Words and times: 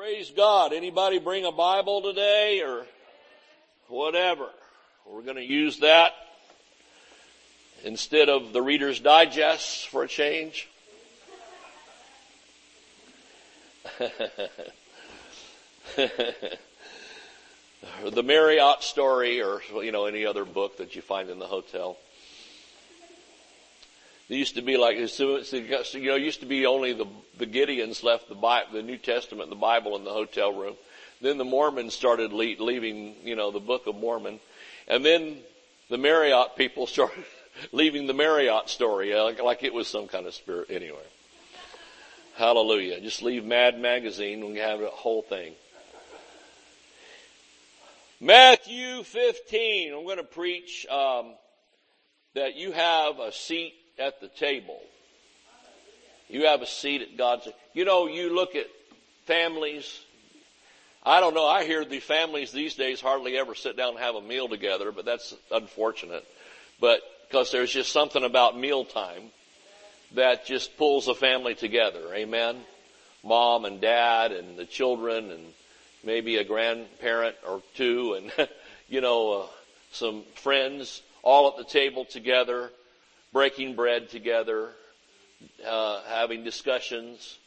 Praise 0.00 0.32
God. 0.34 0.72
Anybody 0.72 1.18
bring 1.18 1.44
a 1.44 1.52
Bible 1.52 2.00
today 2.00 2.62
or 2.62 2.86
whatever? 3.88 4.48
We're 5.04 5.20
going 5.20 5.36
to 5.36 5.44
use 5.44 5.80
that 5.80 6.12
instead 7.84 8.30
of 8.30 8.54
the 8.54 8.62
Reader's 8.62 8.98
Digest 8.98 9.88
for 9.88 10.04
a 10.04 10.08
change. 10.08 10.70
the 13.98 14.48
Marriott 18.24 18.82
story 18.82 19.42
or, 19.42 19.60
you 19.82 19.92
know, 19.92 20.06
any 20.06 20.24
other 20.24 20.46
book 20.46 20.78
that 20.78 20.96
you 20.96 21.02
find 21.02 21.28
in 21.28 21.38
the 21.38 21.46
hotel. 21.46 21.98
There 24.30 24.38
used 24.38 24.54
to 24.54 24.62
be 24.62 24.76
like, 24.76 24.96
you 24.96 26.06
know, 26.06 26.14
used 26.14 26.38
to 26.38 26.46
be 26.46 26.64
only 26.64 26.92
the, 26.92 27.06
the 27.36 27.46
Gideons 27.46 28.04
left 28.04 28.28
the 28.28 28.36
Bible, 28.36 28.74
the 28.74 28.82
New 28.82 28.96
Testament, 28.96 29.50
the 29.50 29.56
Bible 29.56 29.96
in 29.96 30.04
the 30.04 30.12
hotel 30.12 30.52
room. 30.52 30.76
Then 31.20 31.36
the 31.36 31.44
Mormons 31.44 31.94
started 31.94 32.32
leaving, 32.32 33.16
you 33.24 33.34
know, 33.34 33.50
the 33.50 33.58
Book 33.58 33.88
of 33.88 33.96
Mormon. 33.96 34.38
And 34.86 35.04
then 35.04 35.38
the 35.88 35.98
Marriott 35.98 36.54
people 36.54 36.86
started 36.86 37.24
leaving 37.72 38.06
the 38.06 38.14
Marriott 38.14 38.68
story, 38.68 39.12
like, 39.16 39.42
like 39.42 39.64
it 39.64 39.74
was 39.74 39.88
some 39.88 40.06
kind 40.06 40.26
of 40.26 40.34
spirit. 40.34 40.68
Anyway. 40.70 41.02
Hallelujah. 42.36 43.00
Just 43.00 43.22
leave 43.22 43.44
Mad 43.44 43.80
Magazine 43.80 44.44
and 44.44 44.52
we 44.52 44.58
have 44.60 44.78
the 44.78 44.90
whole 44.90 45.22
thing. 45.22 45.54
Matthew 48.20 49.02
15. 49.02 49.92
I'm 49.92 50.04
going 50.04 50.18
to 50.18 50.22
preach 50.22 50.86
um, 50.86 51.34
that 52.34 52.54
you 52.54 52.70
have 52.70 53.18
a 53.18 53.32
seat 53.32 53.74
at 54.00 54.20
the 54.20 54.28
table. 54.28 54.80
You 56.28 56.46
have 56.46 56.62
a 56.62 56.66
seat 56.66 57.02
at 57.02 57.16
God's. 57.16 57.48
You 57.74 57.84
know, 57.84 58.06
you 58.06 58.34
look 58.34 58.54
at 58.54 58.66
families. 59.26 60.00
I 61.04 61.20
don't 61.20 61.34
know. 61.34 61.46
I 61.46 61.64
hear 61.64 61.84
the 61.84 62.00
families 62.00 62.52
these 62.52 62.74
days 62.74 63.00
hardly 63.00 63.36
ever 63.36 63.54
sit 63.54 63.76
down 63.76 63.90
and 63.90 63.98
have 63.98 64.14
a 64.14 64.20
meal 64.20 64.48
together, 64.48 64.92
but 64.92 65.04
that's 65.04 65.34
unfortunate. 65.50 66.26
But 66.80 67.00
because 67.28 67.50
there's 67.50 67.72
just 67.72 67.92
something 67.92 68.24
about 68.24 68.58
mealtime 68.58 69.30
that 70.14 70.46
just 70.46 70.76
pulls 70.76 71.08
a 71.08 71.14
family 71.14 71.54
together. 71.54 72.14
Amen. 72.14 72.56
Mom 73.22 73.64
and 73.64 73.80
dad 73.80 74.32
and 74.32 74.58
the 74.58 74.64
children 74.64 75.30
and 75.30 75.44
maybe 76.04 76.36
a 76.36 76.44
grandparent 76.44 77.36
or 77.46 77.62
two 77.74 78.14
and, 78.14 78.48
you 78.88 79.00
know, 79.00 79.42
uh, 79.42 79.46
some 79.92 80.22
friends 80.36 81.02
all 81.22 81.48
at 81.48 81.56
the 81.56 81.64
table 81.64 82.04
together 82.04 82.70
breaking 83.32 83.76
bread 83.76 84.10
together, 84.10 84.70
uh, 85.66 86.02
having 86.08 86.44
discussions. 86.44 87.38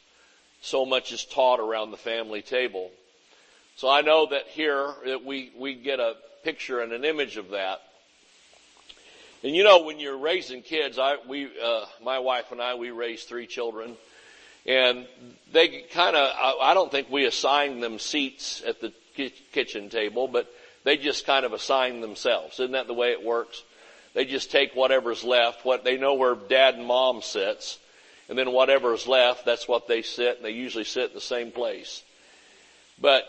So 0.60 0.86
much 0.86 1.12
is 1.12 1.24
taught 1.24 1.60
around 1.60 1.90
the 1.90 1.96
family 1.96 2.42
table. 2.42 2.90
So 3.76 3.90
I 3.90 4.00
know 4.00 4.26
that 4.30 4.46
here 4.48 4.94
that 5.04 5.24
we, 5.24 5.52
we 5.58 5.74
get 5.74 6.00
a 6.00 6.14
picture 6.42 6.80
and 6.80 6.92
an 6.92 7.04
image 7.04 7.36
of 7.36 7.50
that. 7.50 7.82
And 9.42 9.54
you 9.54 9.62
know, 9.62 9.82
when 9.82 10.00
you're 10.00 10.16
raising 10.16 10.62
kids, 10.62 10.98
I, 10.98 11.16
we, 11.28 11.50
uh, 11.62 11.84
my 12.02 12.18
wife 12.18 12.50
and 12.50 12.62
I, 12.62 12.76
we 12.76 12.90
raised 12.90 13.28
three 13.28 13.46
children. 13.46 13.96
And 14.64 15.06
they 15.52 15.82
kind 15.92 16.16
of, 16.16 16.30
I, 16.34 16.70
I 16.70 16.74
don't 16.74 16.90
think 16.90 17.10
we 17.10 17.26
assign 17.26 17.80
them 17.80 17.98
seats 17.98 18.62
at 18.66 18.80
the 18.80 18.92
kitchen 19.52 19.90
table, 19.90 20.28
but 20.28 20.50
they 20.84 20.96
just 20.96 21.26
kind 21.26 21.44
of 21.44 21.52
assign 21.52 22.00
themselves. 22.00 22.54
Isn't 22.54 22.72
that 22.72 22.86
the 22.86 22.94
way 22.94 23.12
it 23.12 23.22
works? 23.22 23.62
They 24.14 24.24
just 24.24 24.50
take 24.50 24.74
whatever's 24.74 25.24
left. 25.24 25.64
What 25.64 25.84
they 25.84 25.96
know 25.96 26.14
where 26.14 26.36
dad 26.36 26.74
and 26.74 26.86
mom 26.86 27.20
sits, 27.20 27.78
and 28.28 28.38
then 28.38 28.52
whatever's 28.52 29.06
left, 29.06 29.44
that's 29.44 29.68
what 29.68 29.88
they 29.88 30.02
sit, 30.02 30.36
and 30.36 30.44
they 30.44 30.52
usually 30.52 30.84
sit 30.84 31.08
in 31.10 31.14
the 31.14 31.20
same 31.20 31.50
place. 31.50 32.02
But 33.00 33.24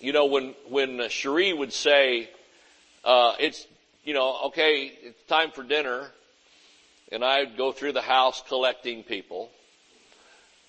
you 0.00 0.12
know, 0.12 0.26
when 0.26 0.54
when 0.68 1.08
Cherie 1.08 1.52
would 1.52 1.72
say, 1.72 2.28
uh, 3.04 3.36
"It's 3.38 3.66
you 4.04 4.12
know, 4.12 4.36
okay, 4.46 4.92
it's 5.02 5.22
time 5.28 5.52
for 5.52 5.62
dinner," 5.62 6.10
and 7.12 7.24
I'd 7.24 7.56
go 7.56 7.70
through 7.70 7.92
the 7.92 8.02
house 8.02 8.42
collecting 8.48 9.04
people. 9.04 9.50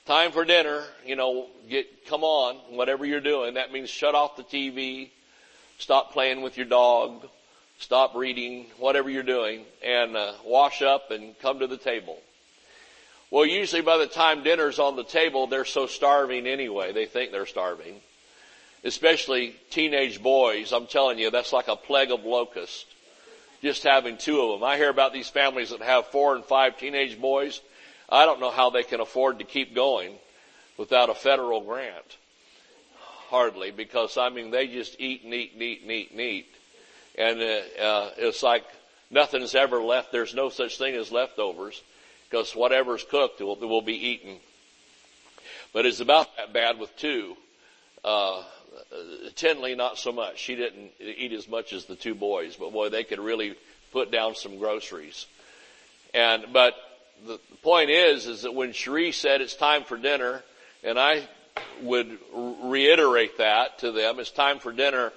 Time 0.06 0.32
for 0.32 0.46
dinner, 0.46 0.86
you 1.06 1.16
know, 1.16 1.48
get 1.68 2.06
come 2.06 2.24
on, 2.24 2.56
whatever 2.76 3.04
you're 3.04 3.20
doing. 3.20 3.56
That 3.56 3.74
means 3.74 3.90
shut 3.90 4.14
off 4.14 4.38
the 4.38 4.44
TV, 4.44 5.10
stop 5.80 6.14
playing 6.14 6.44
with 6.44 6.56
your 6.56 6.68
dog, 6.68 7.28
stop 7.80 8.16
reading, 8.16 8.66
whatever 8.78 9.10
you're 9.10 9.24
doing, 9.24 9.66
and 9.84 10.16
uh, 10.16 10.34
wash 10.46 10.82
up 10.82 11.12
and 11.12 11.38
come 11.40 11.60
to 11.60 11.68
the 11.68 11.78
table. 11.78 12.18
Well, 13.30 13.46
usually 13.46 13.82
by 13.82 13.98
the 13.98 14.08
time 14.08 14.44
dinner's 14.44 14.80
on 14.80 14.96
the 14.96 15.04
table, 15.04 15.48
they're 15.48 15.66
so 15.66 15.86
starving 15.86 16.48
anyway. 16.48 16.94
They 16.94 17.06
think 17.06 17.32
they're 17.32 17.46
starving. 17.46 18.00
Especially 18.84 19.56
teenage 19.70 20.22
boys. 20.22 20.72
I'm 20.72 20.88
telling 20.88 21.20
you, 21.20 21.30
that's 21.30 21.52
like 21.52 21.68
a 21.68 21.76
plague 21.76 22.12
of 22.12 22.24
locusts. 22.24 22.86
Just 23.62 23.84
having 23.84 24.18
two 24.18 24.40
of 24.42 24.60
them. 24.60 24.64
I 24.64 24.78
hear 24.78 24.90
about 24.90 25.14
these 25.14 25.28
families 25.28 25.72
that 25.72 25.82
have 25.82 26.08
four 26.08 26.36
and 26.36 26.46
five 26.46 26.78
teenage 26.78 27.20
boys. 27.20 27.60
I 28.08 28.26
don't 28.26 28.40
know 28.40 28.52
how 28.52 28.70
they 28.70 28.84
can 28.84 29.02
afford 29.02 29.40
to 29.40 29.46
keep 29.46 29.76
going 29.76 30.14
without 30.78 31.10
a 31.10 31.16
federal 31.16 31.62
grant. 31.62 32.18
Hardly, 33.30 33.72
because 33.72 34.16
I 34.18 34.30
mean, 34.30 34.52
they 34.52 34.68
just 34.68 34.96
eat 35.00 35.24
and 35.26 35.34
eat 35.34 35.52
and 35.54 35.62
eat 35.62 35.82
and 35.82 35.92
eat 35.92 36.12
and 36.12 36.22
eat 36.22 36.57
and 37.18 37.42
uh, 37.42 38.10
it's 38.18 38.44
like 38.44 38.64
nothing's 39.10 39.56
ever 39.56 39.82
left. 39.82 40.12
There's 40.12 40.36
no 40.36 40.50
such 40.50 40.78
thing 40.78 40.96
as 40.96 41.12
leftovers 41.12 41.82
because 42.30 42.56
whatever's 42.56 43.04
cooked 43.04 43.40
will, 43.40 43.56
will 43.56 43.82
be 43.82 44.08
eaten. 44.10 44.38
But 45.74 45.86
it's 45.86 46.00
about 46.00 46.36
that 46.38 46.54
bad 46.54 46.80
with 46.80 46.96
two. 46.98 47.36
Uh, 48.04 48.44
Tinley, 49.36 49.76
not 49.76 49.98
so 49.98 50.12
much. 50.12 50.38
She 50.38 50.56
didn't 50.56 50.92
eat 51.00 51.34
as 51.34 51.48
much 51.48 51.74
as 51.74 51.86
the 51.86 51.96
two 51.96 52.16
boys, 52.16 52.56
but 52.56 52.72
boy, 52.72 52.90
they 52.90 53.04
could 53.04 53.20
really 53.20 53.56
put 53.92 54.12
down 54.12 54.36
some 54.36 54.60
groceries. 54.60 55.26
And, 56.14 56.46
but 56.54 56.76
the, 57.26 57.40
the 57.50 57.58
point 57.58 57.90
is, 57.90 58.28
is 58.28 58.44
that 58.44 58.54
when 58.54 58.74
Cherie 58.74 59.12
said 59.12 59.42
it's 59.42 59.56
time 59.56 59.84
for 59.84 59.98
dinner, 59.98 60.44
and 60.84 61.00
I 61.00 61.28
would 61.82 62.18
reiterate 62.34 63.40
that 63.40 63.80
to 63.80 63.92
them, 63.92 64.20
it's 64.20 64.32
time 64.32 64.60
for 64.60 64.72
dinner, 64.72 65.12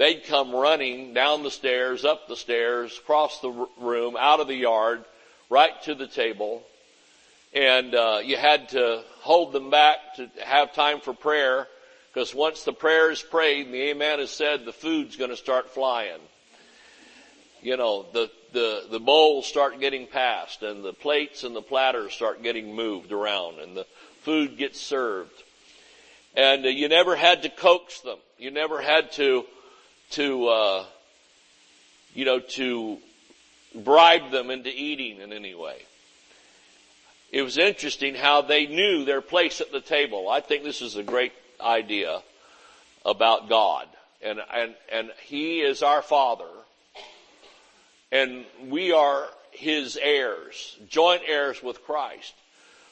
they'd 0.00 0.24
come 0.24 0.50
running 0.50 1.12
down 1.12 1.42
the 1.42 1.50
stairs, 1.50 2.06
up 2.06 2.26
the 2.26 2.34
stairs, 2.34 2.96
across 2.96 3.40
the 3.40 3.68
room, 3.78 4.16
out 4.18 4.40
of 4.40 4.48
the 4.48 4.54
yard, 4.54 5.04
right 5.50 5.82
to 5.82 5.94
the 5.94 6.06
table. 6.06 6.62
And 7.52 7.94
uh, 7.94 8.20
you 8.24 8.38
had 8.38 8.70
to 8.70 9.04
hold 9.18 9.52
them 9.52 9.68
back 9.68 10.14
to 10.16 10.30
have 10.42 10.72
time 10.72 11.00
for 11.00 11.12
prayer, 11.12 11.68
because 12.08 12.34
once 12.34 12.62
the 12.62 12.72
prayer 12.72 13.10
is 13.10 13.20
prayed 13.20 13.66
and 13.66 13.74
the 13.74 13.90
amen 13.90 14.20
is 14.20 14.30
said, 14.30 14.64
the 14.64 14.72
food's 14.72 15.16
going 15.16 15.30
to 15.30 15.36
start 15.36 15.68
flying. 15.68 16.20
You 17.60 17.76
know, 17.76 18.06
the 18.14 18.30
the 18.54 18.86
the 18.90 19.00
bowls 19.00 19.46
start 19.46 19.80
getting 19.80 20.06
passed, 20.06 20.62
and 20.62 20.82
the 20.82 20.94
plates 20.94 21.44
and 21.44 21.54
the 21.54 21.60
platters 21.60 22.14
start 22.14 22.42
getting 22.42 22.74
moved 22.74 23.12
around, 23.12 23.60
and 23.60 23.76
the 23.76 23.86
food 24.22 24.56
gets 24.56 24.80
served. 24.80 25.42
And 26.34 26.64
uh, 26.64 26.70
you 26.70 26.88
never 26.88 27.16
had 27.16 27.42
to 27.42 27.50
coax 27.50 28.00
them. 28.00 28.16
You 28.38 28.50
never 28.50 28.80
had 28.80 29.12
to 29.12 29.44
to, 30.10 30.48
uh, 30.48 30.84
you 32.14 32.24
know, 32.24 32.40
to 32.40 32.98
bribe 33.74 34.30
them 34.30 34.50
into 34.50 34.70
eating 34.70 35.20
in 35.20 35.32
any 35.32 35.54
way. 35.54 35.76
It 37.32 37.42
was 37.42 37.58
interesting 37.58 38.16
how 38.16 38.42
they 38.42 38.66
knew 38.66 39.04
their 39.04 39.20
place 39.20 39.60
at 39.60 39.70
the 39.70 39.80
table. 39.80 40.28
I 40.28 40.40
think 40.40 40.64
this 40.64 40.82
is 40.82 40.96
a 40.96 41.02
great 41.02 41.32
idea 41.60 42.22
about 43.06 43.48
God. 43.48 43.86
And, 44.22 44.40
and, 44.52 44.74
and 44.92 45.10
He 45.22 45.60
is 45.60 45.82
our 45.82 46.02
Father. 46.02 46.48
And 48.10 48.44
we 48.66 48.92
are 48.92 49.28
His 49.52 49.96
heirs, 49.96 50.76
joint 50.88 51.22
heirs 51.26 51.62
with 51.62 51.84
Christ. 51.84 52.34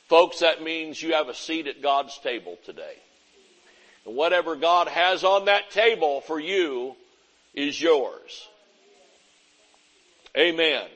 Folks, 0.07 0.39
that 0.39 0.63
means 0.63 1.03
you 1.03 1.15
have 1.15 1.29
a 1.29 1.35
seat 1.35 1.67
at 1.67 1.83
God's 1.83 2.17
table 2.19 2.59
today. 2.65 2.95
And 4.07 4.15
whatever 4.15 4.55
God 4.55 4.89
has 4.89 5.25
on 5.25 5.47
that 5.47 5.71
table 5.73 6.21
for 6.23 6.39
you 6.39 6.97
is 7.55 7.81
yours. 7.81 8.49
Amen. 10.37 10.87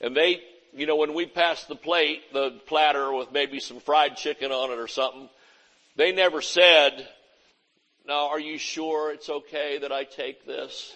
And 0.00 0.16
they, 0.16 0.40
you 0.74 0.86
know, 0.86 0.96
when 0.96 1.14
we 1.14 1.26
passed 1.26 1.68
the 1.68 1.76
plate, 1.76 2.32
the 2.32 2.60
platter 2.66 3.12
with 3.12 3.32
maybe 3.32 3.60
some 3.60 3.80
fried 3.80 4.16
chicken 4.16 4.52
on 4.52 4.70
it 4.70 4.78
or 4.78 4.88
something, 4.88 5.28
they 5.96 6.12
never 6.12 6.42
said, 6.42 7.06
now 8.06 8.28
are 8.28 8.40
you 8.40 8.58
sure 8.58 9.12
it's 9.12 9.28
okay 9.28 9.78
that 9.78 9.92
I 9.92 10.04
take 10.04 10.46
this? 10.46 10.94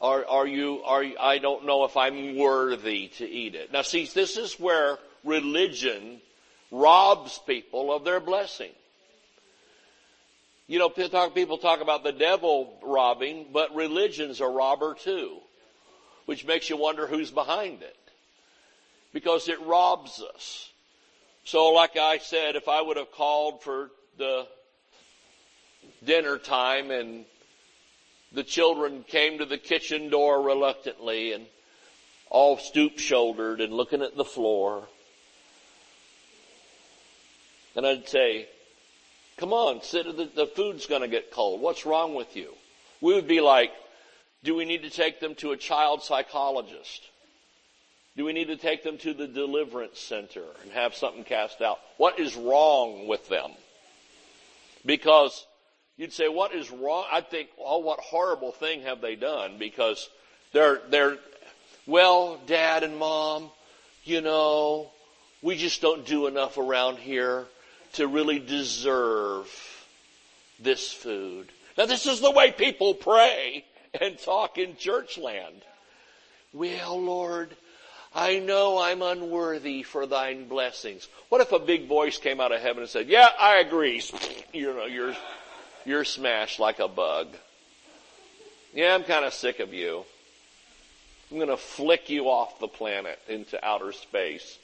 Are, 0.00 0.24
are 0.24 0.46
you, 0.46 0.82
are 0.84 1.04
I 1.20 1.38
don't 1.38 1.66
know 1.66 1.84
if 1.84 1.96
I'm 1.96 2.36
worthy 2.36 3.08
to 3.18 3.28
eat 3.28 3.54
it. 3.54 3.72
Now 3.72 3.82
see, 3.82 4.06
this 4.06 4.36
is 4.36 4.54
where 4.54 4.98
religion 5.24 6.20
robs 6.70 7.40
people 7.46 7.92
of 7.92 8.04
their 8.04 8.20
blessing. 8.20 8.70
You 10.68 10.78
know, 10.78 10.90
people 10.90 11.56
talk 11.56 11.80
about 11.80 12.04
the 12.04 12.12
devil 12.12 12.78
robbing, 12.82 13.46
but 13.52 13.74
religion's 13.74 14.40
a 14.42 14.46
robber 14.46 14.94
too, 14.94 15.38
which 16.26 16.44
makes 16.44 16.68
you 16.68 16.76
wonder 16.76 17.06
who's 17.06 17.30
behind 17.30 17.82
it. 17.82 17.96
Because 19.14 19.48
it 19.48 19.60
robs 19.62 20.22
us. 20.22 20.70
So 21.44 21.68
like 21.68 21.96
I 21.96 22.18
said, 22.18 22.54
if 22.54 22.68
I 22.68 22.82
would 22.82 22.98
have 22.98 23.10
called 23.12 23.62
for 23.62 23.90
the 24.18 24.46
dinner 26.04 26.36
time 26.36 26.90
and 26.90 27.24
the 28.32 28.44
children 28.44 29.04
came 29.08 29.38
to 29.38 29.46
the 29.46 29.56
kitchen 29.56 30.10
door 30.10 30.42
reluctantly 30.42 31.32
and 31.32 31.46
all 32.28 32.58
stoop 32.58 32.98
shouldered 32.98 33.62
and 33.62 33.72
looking 33.72 34.02
at 34.02 34.16
the 34.16 34.24
floor. 34.24 34.86
And 37.74 37.86
I'd 37.86 38.06
say, 38.06 38.48
come 39.38 39.52
on, 39.52 39.82
sit, 39.82 40.04
the, 40.04 40.28
the 40.34 40.46
food's 40.46 40.86
gonna 40.86 41.08
get 41.08 41.30
cold. 41.30 41.60
What's 41.60 41.86
wrong 41.86 42.14
with 42.14 42.36
you? 42.36 42.52
We 43.00 43.14
would 43.14 43.28
be 43.28 43.40
like, 43.40 43.72
do 44.44 44.54
we 44.54 44.64
need 44.64 44.82
to 44.82 44.90
take 44.90 45.20
them 45.20 45.34
to 45.36 45.52
a 45.52 45.56
child 45.56 46.02
psychologist? 46.02 47.08
Do 48.16 48.24
we 48.24 48.32
need 48.32 48.48
to 48.48 48.56
take 48.56 48.82
them 48.82 48.98
to 48.98 49.14
the 49.14 49.28
deliverance 49.28 50.00
center 50.00 50.42
and 50.62 50.72
have 50.72 50.94
something 50.94 51.24
cast 51.24 51.62
out? 51.62 51.78
What 51.96 52.18
is 52.18 52.34
wrong 52.34 53.06
with 53.06 53.28
them? 53.28 53.52
Because 54.84 55.46
you'd 55.96 56.12
say, 56.12 56.28
what 56.28 56.52
is 56.52 56.70
wrong? 56.70 57.04
I'd 57.12 57.30
think, 57.30 57.48
oh, 57.58 57.78
what 57.78 58.00
horrible 58.00 58.50
thing 58.50 58.82
have 58.82 59.00
they 59.00 59.14
done? 59.14 59.58
Because 59.58 60.08
they're, 60.52 60.80
they're, 60.90 61.18
well, 61.86 62.40
dad 62.46 62.82
and 62.82 62.96
mom, 62.96 63.50
you 64.02 64.20
know, 64.20 64.90
we 65.42 65.56
just 65.56 65.80
don't 65.80 66.04
do 66.04 66.26
enough 66.26 66.58
around 66.58 66.98
here 66.98 67.46
to 67.94 68.06
really 68.06 68.38
deserve 68.38 69.48
this 70.58 70.92
food. 70.92 71.50
Now 71.76 71.86
this 71.86 72.06
is 72.06 72.20
the 72.20 72.30
way 72.30 72.50
people 72.50 72.94
pray 72.94 73.64
and 74.00 74.18
talk 74.18 74.58
in 74.58 74.76
church 74.76 75.18
land. 75.18 75.62
Well, 76.52 77.00
Lord, 77.00 77.56
I 78.14 78.38
know 78.38 78.78
I'm 78.78 79.02
unworthy 79.02 79.82
for 79.82 80.06
thine 80.06 80.48
blessings. 80.48 81.08
What 81.28 81.40
if 81.40 81.52
a 81.52 81.58
big 81.58 81.86
voice 81.86 82.18
came 82.18 82.40
out 82.40 82.52
of 82.52 82.60
heaven 82.60 82.82
and 82.82 82.90
said, 82.90 83.08
yeah, 83.08 83.28
I 83.38 83.56
agree. 83.58 84.02
You 84.50 84.72
know, 84.72 84.86
you're, 84.86 85.14
you're 85.84 86.06
smashed 86.06 86.58
like 86.58 86.78
a 86.78 86.88
bug. 86.88 87.28
Yeah, 88.72 88.94
I'm 88.94 89.04
kind 89.04 89.26
of 89.26 89.34
sick 89.34 89.60
of 89.60 89.74
you. 89.74 90.04
I'm 91.30 91.36
going 91.36 91.50
to 91.50 91.58
flick 91.58 92.08
you 92.08 92.24
off 92.30 92.58
the 92.58 92.66
planet 92.66 93.18
into 93.28 93.62
outer 93.62 93.92
space. 93.92 94.58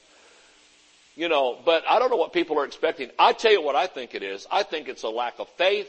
You 1.16 1.28
know, 1.28 1.58
but 1.64 1.84
I 1.88 1.99
don't 1.99 2.11
know 2.11 2.16
what 2.16 2.32
people 2.32 2.58
are 2.58 2.64
expecting. 2.64 3.11
I 3.19 3.32
tell 3.32 3.52
you 3.52 3.62
what 3.62 3.76
I 3.76 3.87
think 3.87 4.14
it 4.14 4.22
is. 4.22 4.46
I 4.50 4.64
think 4.64 4.88
it's 4.88 5.05
a 5.05 5.08
lack 5.08 5.38
of 5.38 5.49
faith 5.50 5.88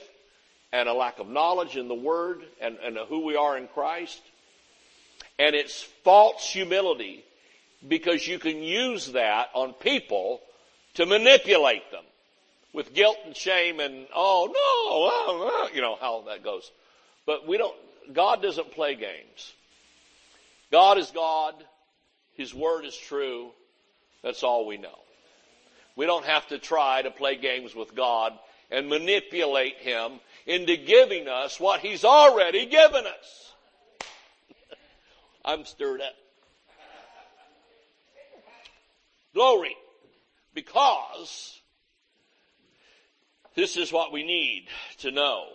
and 0.72 0.88
a 0.88 0.94
lack 0.94 1.20
of 1.20 1.28
knowledge 1.28 1.78
in 1.78 1.88
the 1.88 1.96
Word 1.96 2.44
and, 2.62 2.78
and 2.84 2.98
who 3.10 3.26
we 3.26 3.36
are 3.36 3.58
in 3.58 3.68
Christ. 3.68 4.22
And 5.40 5.56
it's 5.56 5.82
false 6.04 6.50
humility 6.50 7.24
because 7.88 8.28
you 8.28 8.40
can 8.40 8.62
use 8.62 9.14
that 9.14 9.50
on 9.54 9.74
people 9.74 10.42
to 10.96 11.06
manipulate 11.06 11.90
them 11.92 12.04
with 12.74 12.94
guilt 12.94 13.18
and 13.26 13.36
shame 13.36 13.80
and, 13.80 14.06
oh 14.14 14.46
no, 14.48 14.54
oh, 14.56 15.52
oh, 15.52 15.70
you 15.74 15.82
know 15.82 15.98
how 16.00 16.24
that 16.28 16.44
goes. 16.44 16.70
But 17.26 17.48
we 17.48 17.58
don't, 17.58 17.76
God 18.14 18.42
doesn't 18.42 18.72
play 18.72 18.96
games. 18.96 19.54
God 20.72 20.98
is 20.98 21.10
God. 21.12 21.56
His 22.36 22.54
word 22.54 22.86
is 22.86 22.96
true. 22.96 23.50
That's 24.24 24.44
all 24.44 24.68
we 24.68 24.78
know. 24.78 25.00
We 25.96 26.06
don't 26.06 26.26
have 26.26 26.48
to 26.48 26.60
try 26.60 27.02
to 27.02 27.12
play 27.12 27.38
games 27.38 27.74
with 27.74 27.96
God 27.96 28.34
and 28.70 28.90
manipulate 28.90 29.78
Him 29.78 30.20
into 30.46 30.78
giving 30.78 31.28
us 31.28 31.60
what 31.60 31.80
He's 31.80 32.04
already 32.04 32.66
given 32.66 33.06
us. 33.06 33.54
I'm 35.46 35.66
stirred 35.66 36.02
up. 36.02 36.14
Glory. 39.34 39.76
Because 40.54 41.60
this 43.56 43.78
is 43.78 43.92
what 43.92 44.12
we 44.12 44.24
need 44.24 44.68
to 45.00 45.12
know. 45.12 45.48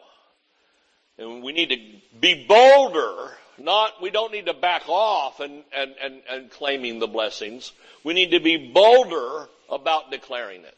And 1.19 1.43
we 1.43 1.53
need 1.53 1.71
to 1.71 2.19
be 2.19 2.47
bolder, 2.47 3.31
not, 3.59 4.01
we 4.01 4.11
don't 4.11 4.33
need 4.33 4.47
to 4.47 4.55
back 4.55 4.89
off 4.89 5.41
and, 5.41 5.65
and, 5.77 5.95
and, 6.03 6.23
and 6.31 6.51
claiming 6.51 6.99
the 6.99 7.07
blessings. 7.07 7.73
We 8.05 8.15
need 8.15 8.31
to 8.31 8.41
be 8.41 8.73
bolder 8.73 9.49
about 9.71 10.11
declaring 10.11 10.63
it. 10.63 10.77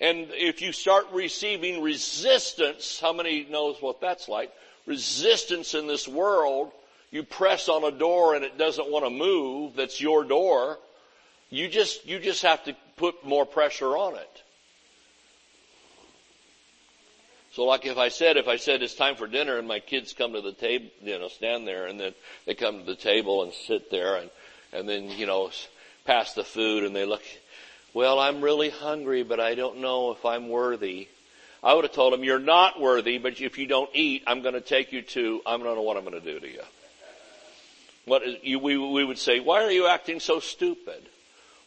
And 0.00 0.28
if 0.32 0.60
you 0.60 0.72
start 0.72 1.06
receiving 1.12 1.82
resistance, 1.82 2.98
how 3.00 3.12
many 3.12 3.46
knows 3.48 3.76
what 3.80 4.00
that's 4.00 4.28
like? 4.28 4.52
Resistance 4.86 5.74
in 5.74 5.86
this 5.86 6.08
world, 6.08 6.72
you 7.10 7.22
press 7.22 7.68
on 7.68 7.84
a 7.84 7.96
door 7.96 8.34
and 8.34 8.44
it 8.44 8.58
doesn't 8.58 8.90
want 8.90 9.04
to 9.04 9.10
move, 9.10 9.76
that's 9.76 10.00
your 10.00 10.24
door. 10.24 10.78
You 11.48 11.68
just, 11.68 12.06
you 12.06 12.18
just 12.18 12.42
have 12.42 12.64
to 12.64 12.74
put 12.96 13.24
more 13.24 13.46
pressure 13.46 13.96
on 13.96 14.16
it. 14.16 14.42
So 17.52 17.62
like 17.62 17.86
if 17.86 17.98
I 17.98 18.08
said, 18.08 18.36
if 18.36 18.48
I 18.48 18.56
said 18.56 18.82
it's 18.82 18.96
time 18.96 19.14
for 19.14 19.28
dinner 19.28 19.58
and 19.58 19.68
my 19.68 19.78
kids 19.78 20.12
come 20.12 20.32
to 20.32 20.40
the 20.40 20.52
table, 20.52 20.90
you 21.00 21.16
know, 21.20 21.28
stand 21.28 21.68
there 21.68 21.86
and 21.86 22.00
then 22.00 22.14
they 22.46 22.54
come 22.54 22.80
to 22.80 22.84
the 22.84 22.96
table 22.96 23.44
and 23.44 23.52
sit 23.52 23.92
there 23.92 24.16
and, 24.16 24.28
and 24.72 24.88
then, 24.88 25.08
you 25.10 25.26
know, 25.26 25.50
pass 26.04 26.34
the 26.34 26.44
food 26.44 26.84
and 26.84 26.94
they 26.94 27.04
look, 27.04 27.22
well, 27.92 28.18
I'm 28.18 28.42
really 28.42 28.70
hungry, 28.70 29.22
but 29.22 29.40
I 29.40 29.54
don't 29.54 29.78
know 29.78 30.10
if 30.10 30.24
I'm 30.24 30.48
worthy. 30.48 31.08
I 31.62 31.72
would 31.74 31.84
have 31.84 31.92
told 31.94 32.12
them, 32.12 32.24
you're 32.24 32.38
not 32.38 32.80
worthy, 32.80 33.18
but 33.18 33.40
if 33.40 33.56
you 33.56 33.66
don't 33.66 33.88
eat, 33.94 34.22
I'm 34.26 34.42
going 34.42 34.54
to 34.54 34.60
take 34.60 34.92
you 34.92 35.02
to, 35.02 35.40
I 35.46 35.56
don't 35.56 35.64
know 35.64 35.82
what 35.82 35.96
I'm 35.96 36.04
going 36.04 36.20
to 36.20 36.32
do 36.32 36.38
to 36.40 36.48
you. 36.48 36.60
What 38.04 38.22
is, 38.22 38.36
you, 38.42 38.58
we, 38.58 38.76
we 38.76 39.04
would 39.04 39.18
say, 39.18 39.40
why 39.40 39.62
are 39.64 39.70
you 39.70 39.86
acting 39.86 40.20
so 40.20 40.40
stupid? 40.40 41.02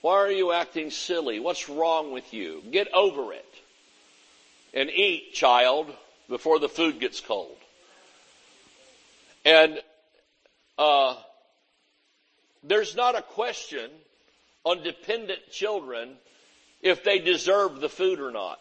Why 0.01 0.13
are 0.17 0.31
you 0.31 0.51
acting 0.51 0.91
silly? 0.91 1.39
What's 1.39 1.67
wrong 1.67 2.11
with 2.11 2.31
you? 2.33 2.61
Get 2.71 2.93
over 2.93 3.33
it. 3.33 3.45
And 4.73 4.91
eat, 4.91 5.33
child, 5.33 5.91
before 6.29 6.59
the 6.59 6.69
food 6.69 6.99
gets 6.99 7.19
cold. 7.19 7.57
And, 9.45 9.79
uh, 10.77 11.15
there's 12.63 12.95
not 12.95 13.17
a 13.17 13.21
question 13.21 13.89
on 14.67 14.83
dependent 14.83 15.49
children 15.49 16.17
if 16.81 17.01
they 17.05 17.19
deserve 17.19 17.79
the 17.79 17.87
food 17.87 18.19
or 18.19 18.31
not. 18.31 18.59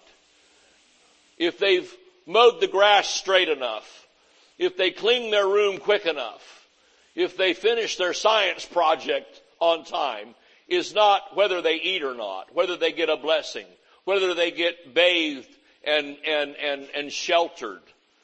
If 1.36 1.58
they've 1.58 1.92
mowed 2.26 2.60
the 2.60 2.68
grass 2.68 3.08
straight 3.08 3.48
enough. 3.48 4.06
If 4.56 4.76
they 4.76 4.92
clean 4.92 5.32
their 5.32 5.48
room 5.48 5.78
quick 5.78 6.06
enough. 6.06 6.68
If 7.16 7.36
they 7.36 7.54
finish 7.54 7.96
their 7.96 8.12
science 8.12 8.64
project 8.64 9.42
on 9.58 9.84
time 9.84 10.36
is 10.68 10.94
not 10.94 11.36
whether 11.36 11.60
they 11.60 11.74
eat 11.74 12.04
or 12.04 12.14
not, 12.14 12.54
whether 12.54 12.76
they 12.76 12.92
get 12.92 13.08
a 13.08 13.16
blessing, 13.16 13.66
whether 14.04 14.32
they 14.32 14.52
get 14.52 14.94
bathed 14.94 15.48
and, 15.84 16.16
and, 16.24 16.54
and, 16.54 16.88
and 16.94 17.12
sheltered 17.12 17.82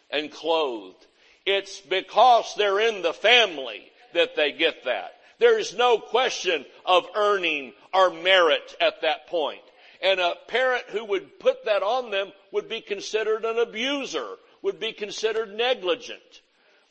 and 0.08 0.30
clothed. 0.30 1.04
It's 1.44 1.80
because 1.80 2.54
they're 2.56 2.80
in 2.80 3.02
the 3.02 3.12
family 3.12 3.82
that 4.14 4.36
they 4.36 4.52
get 4.52 4.84
that. 4.84 5.14
There 5.38 5.58
is 5.58 5.74
no 5.74 5.98
question 5.98 6.64
of 6.84 7.06
earning 7.14 7.72
or 7.92 8.10
merit 8.10 8.74
at 8.80 9.02
that 9.02 9.26
point. 9.26 9.62
And 10.02 10.18
a 10.18 10.34
parent 10.48 10.84
who 10.88 11.04
would 11.04 11.38
put 11.38 11.64
that 11.64 11.82
on 11.82 12.10
them 12.10 12.32
would 12.50 12.68
be 12.68 12.80
considered 12.80 13.44
an 13.44 13.58
abuser, 13.58 14.36
would 14.62 14.80
be 14.80 14.92
considered 14.92 15.54
negligent. 15.54 16.42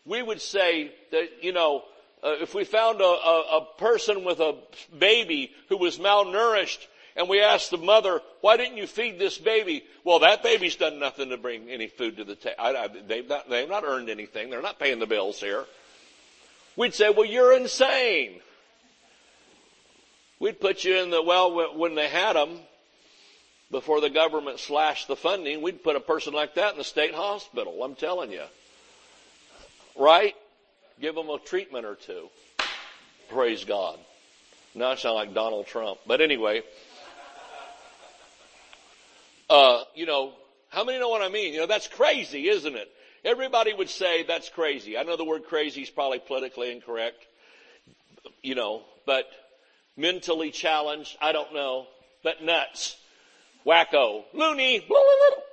We 0.06 0.24
would 0.24 0.42
say 0.42 0.94
that, 1.12 1.44
you 1.44 1.52
know, 1.52 1.84
uh, 2.24 2.36
if 2.42 2.54
we 2.54 2.64
found 2.64 3.02
a, 3.02 3.04
a, 3.04 3.58
a 3.58 3.68
person 3.78 4.24
with 4.24 4.40
a 4.40 4.58
baby 4.98 5.52
who 5.70 5.78
was 5.78 5.98
malnourished 5.98 6.86
and 7.16 7.28
we 7.28 7.42
asked 7.42 7.72
the 7.72 7.78
mother, 7.78 8.22
why 8.42 8.58
didn't 8.58 8.78
you 8.78 8.88
feed 8.88 9.20
this 9.20 9.38
baby? 9.38 9.84
Well, 10.04 10.20
that 10.20 10.44
baby's 10.44 10.76
done 10.76 11.00
nothing 11.00 11.30
to 11.30 11.38
bring 11.38 11.70
any 11.70 11.88
food 11.88 12.18
to 12.18 12.24
the 12.24 12.36
table. 12.36 12.56
They've 13.08 13.30
they've 13.50 13.70
not 13.70 13.84
earned 13.84 14.10
anything. 14.10 14.50
They're 14.50 14.62
not 14.62 14.80
paying 14.80 15.00
the 15.00 15.08
bills 15.08 15.40
here. 15.40 15.66
We'd 16.76 16.94
say, 16.94 17.10
well, 17.10 17.26
you're 17.26 17.56
insane. 17.56 18.40
We'd 20.40 20.60
put 20.60 20.84
you 20.84 20.98
in 20.98 21.10
the, 21.12 21.22
well, 21.22 21.78
when 21.78 21.96
they 21.96 22.08
had 22.08 22.36
them, 22.36 22.60
before 23.70 24.02
the 24.02 24.10
government 24.10 24.60
slashed 24.60 25.08
the 25.08 25.16
funding, 25.16 25.62
we'd 25.62 25.84
put 25.84 25.96
a 25.96 26.00
person 26.00 26.34
like 26.34 26.56
that 26.56 26.74
in 26.74 26.78
the 26.78 26.84
state 26.84 27.14
hospital. 27.14 27.84
I'm 27.84 27.96
telling 27.96 28.32
you. 28.32 28.44
Right? 29.98 30.36
give 31.02 31.16
them 31.16 31.30
a 31.30 31.40
treatment 31.40 31.86
or 31.86 31.96
two. 31.96 32.30
Praise 33.30 33.66
God. 33.66 33.98
Now 34.76 34.92
I 34.92 34.96
sound 34.96 35.16
like 35.16 35.34
Donald 35.34 35.66
Trump. 35.66 36.00
But 36.06 36.22
anyway, 36.22 36.62
uh, 39.50 39.84
you 39.96 40.06
know, 40.06 40.34
how 40.70 40.84
many 40.84 41.00
know 41.00 41.10
what 41.10 41.22
I 41.22 41.30
mean? 41.30 41.54
You 41.54 41.62
know, 41.62 41.68
that's 41.68 41.88
crazy, 41.88 42.48
isn't 42.48 42.76
it? 42.76 42.90
Everybody 43.24 43.74
would 43.74 43.90
say 43.90 44.24
that's 44.24 44.50
crazy. 44.50 44.98
I 44.98 45.04
know 45.04 45.16
the 45.16 45.26
word 45.26 45.46
crazy 45.46 45.82
is 45.82 45.90
probably 45.90 46.20
politically 46.20 46.72
incorrect, 46.72 47.26
you 48.42 48.56
know, 48.56 48.84
but 49.06 49.26
mentally 49.96 50.50
challenged, 50.50 51.16
I 51.22 51.32
don't 51.32 51.54
know, 51.54 51.86
but 52.24 52.44
nuts, 52.44 52.98
wacko, 53.66 54.24
loony, 54.34 54.80
blah, 54.80 54.88
blah, 54.88 55.36
blah. 55.36 55.44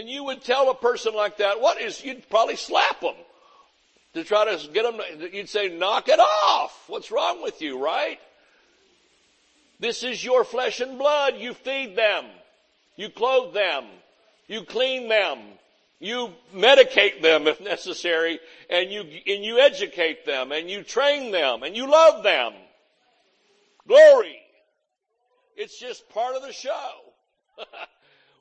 And 0.00 0.08
you 0.08 0.24
would 0.24 0.42
tell 0.42 0.68
a 0.70 0.74
person 0.74 1.14
like 1.14 1.36
that, 1.36 1.60
what 1.60 1.80
is, 1.80 2.02
you'd 2.02 2.28
probably 2.28 2.56
slap 2.56 3.00
them 3.00 3.14
to 4.14 4.24
try 4.24 4.52
to 4.52 4.68
get 4.72 4.82
them, 4.82 5.00
you'd 5.32 5.48
say, 5.48 5.68
knock 5.68 6.08
it 6.08 6.18
off. 6.18 6.76
What's 6.88 7.12
wrong 7.12 7.40
with 7.40 7.62
you, 7.62 7.80
right? 7.82 8.18
This 9.78 10.02
is 10.02 10.24
your 10.24 10.42
flesh 10.42 10.80
and 10.80 10.98
blood. 10.98 11.36
You 11.36 11.54
feed 11.54 11.94
them. 11.94 12.24
You 12.96 13.10
clothe 13.10 13.54
them. 13.54 13.84
You 14.46 14.62
clean 14.62 15.08
them. 15.08 15.38
You 16.00 16.32
medicate 16.54 17.22
them 17.22 17.46
if 17.46 17.60
necessary 17.60 18.38
and 18.68 18.90
you, 18.90 19.00
and 19.00 19.44
you 19.44 19.58
educate 19.58 20.26
them 20.26 20.52
and 20.52 20.68
you 20.68 20.82
train 20.82 21.30
them 21.30 21.62
and 21.62 21.76
you 21.76 21.90
love 21.90 22.22
them. 22.22 22.52
Glory. 23.86 24.38
It's 25.56 25.78
just 25.78 26.08
part 26.10 26.36
of 26.36 26.42
the 26.42 26.52
show. 26.52 26.90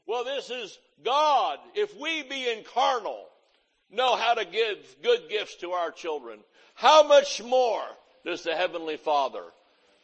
well, 0.08 0.24
this 0.24 0.50
is 0.50 0.78
God. 1.06 1.60
If 1.76 1.96
we 2.00 2.24
be 2.24 2.48
incarnal, 2.54 3.20
know 3.92 4.16
how 4.16 4.34
to 4.34 4.46
give 4.46 4.78
good 5.04 5.30
gifts 5.30 5.56
to 5.58 5.72
our 5.72 5.92
children, 5.92 6.40
how 6.76 7.04
much 7.04 7.42
more 7.44 7.84
does 8.26 8.44
the 8.44 8.56
Heavenly 8.56 8.98
Father 8.98 9.44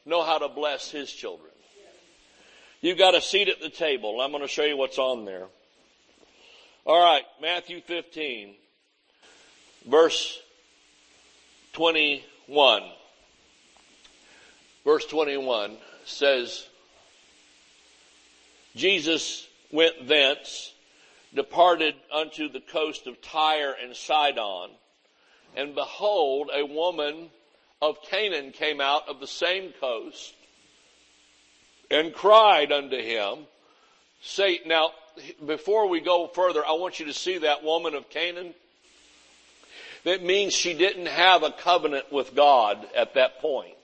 know 0.06 0.24
how 0.24 0.38
to 0.38 0.50
bless 0.50 0.92
His 0.92 1.12
children? 1.12 1.49
You've 2.82 2.98
got 2.98 3.14
a 3.14 3.22
seat 3.22 3.50
at 3.50 3.60
the 3.60 3.70
table. 3.70 4.22
I'm 4.22 4.32
going 4.32 4.42
to 4.42 4.48
show 4.48 4.64
you 4.64 4.78
what's 4.78 4.98
on 4.98 5.26
there. 5.26 5.48
All 6.86 7.04
right, 7.04 7.24
Matthew 7.42 7.82
15, 7.82 8.56
verse 9.86 10.40
21. 11.74 12.84
Verse 14.86 15.06
21 15.08 15.78
says, 16.06 16.66
Jesus 18.78 19.46
went 19.72 20.08
thence, 20.08 20.74
departed 21.36 21.96
unto 22.14 22.50
the 22.50 22.62
coast 22.62 23.08
of 23.08 23.22
Tyre 23.22 23.76
and 23.84 23.94
Sidon, 23.94 24.70
and 25.56 25.76
behold, 25.76 26.50
a 26.56 26.66
woman 26.66 27.30
of 27.82 28.02
Canaan 28.04 28.52
came 28.54 28.80
out 28.80 29.10
of 29.10 29.20
the 29.20 29.28
same 29.28 29.74
coast 29.82 30.34
and 31.92 32.14
cried 32.14 32.72
unto 32.72 32.98
him, 32.98 33.40
say, 34.22 34.62
now, 34.66 34.92
before 35.46 35.88
we 35.88 36.00
go 36.00 36.28
further, 36.28 36.66
I 36.66 36.74
want 36.74 37.00
you 37.00 37.08
to 37.08 37.14
see 37.14 37.40
that 37.40 37.64
woman 37.64 37.96
of 37.96 38.10
Canaan. 38.10 38.54
That 40.04 40.24
means 40.24 40.54
she 40.54 40.74
didn't 40.74 41.08
have 41.08 41.44
a 41.44 41.52
covenant 41.52 42.12
with 42.12 42.36
God 42.36 42.88
at 42.96 43.16
that 43.16 43.40
point. 43.40 43.76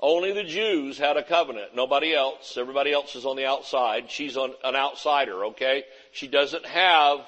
Only 0.00 0.32
the 0.32 0.44
Jews 0.44 0.96
had 0.96 1.16
a 1.16 1.22
covenant. 1.22 1.76
Nobody 1.76 2.14
else. 2.14 2.56
Everybody 2.56 2.92
else 2.92 3.14
is 3.14 3.26
on 3.26 3.36
the 3.36 3.46
outside. 3.46 4.10
She's 4.10 4.36
on, 4.36 4.54
an 4.64 4.74
outsider, 4.74 5.44
okay? 5.46 5.84
She 6.12 6.26
doesn't 6.26 6.64
have 6.64 7.20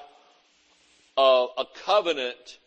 a, 1.15 1.45
a 1.57 1.65
covenant 1.85 2.57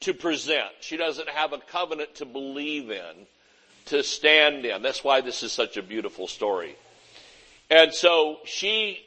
to 0.00 0.14
present. 0.14 0.70
She 0.80 0.96
doesn't 0.96 1.28
have 1.28 1.52
a 1.52 1.58
covenant 1.58 2.16
to 2.16 2.26
believe 2.26 2.90
in, 2.90 3.26
to 3.90 4.02
stand 4.02 4.64
in. 4.64 4.82
That's 4.82 5.04
why 5.04 5.20
this 5.20 5.42
is 5.42 5.52
such 5.52 5.76
a 5.76 5.82
beautiful 5.82 6.28
story. 6.28 6.76
And 7.68 7.92
so 7.92 8.38
she 8.44 9.00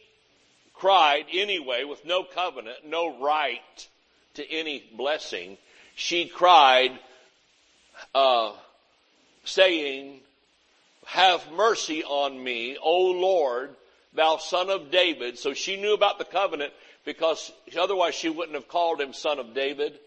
cried 0.74 1.26
anyway 1.32 1.86
with 1.86 2.06
no 2.06 2.24
covenant, 2.24 2.78
no 2.86 3.20
right 3.20 3.88
to 4.36 4.50
any 4.52 4.84
blessing. 4.96 5.58
She 5.96 6.26
cried, 6.26 6.92
uh, 8.14 8.52
saying, 9.46 10.20
have 11.06 11.50
mercy 11.52 12.04
on 12.04 12.42
me, 12.42 12.78
O 12.82 13.12
Lord, 13.12 13.76
thou 14.14 14.38
son 14.38 14.70
of 14.70 14.92
David. 14.92 15.40
So 15.40 15.54
she 15.54 15.78
knew 15.78 15.94
about 15.94 16.18
the 16.18 16.26
covenant 16.26 16.74
because 17.06 17.52
otherwise 17.78 18.16
she 18.16 18.30
wouldn't 18.30 18.56
have 18.56 18.68
called 18.68 19.00
him 19.00 19.14
son 19.14 19.40
of 19.40 19.54
David 19.54 19.98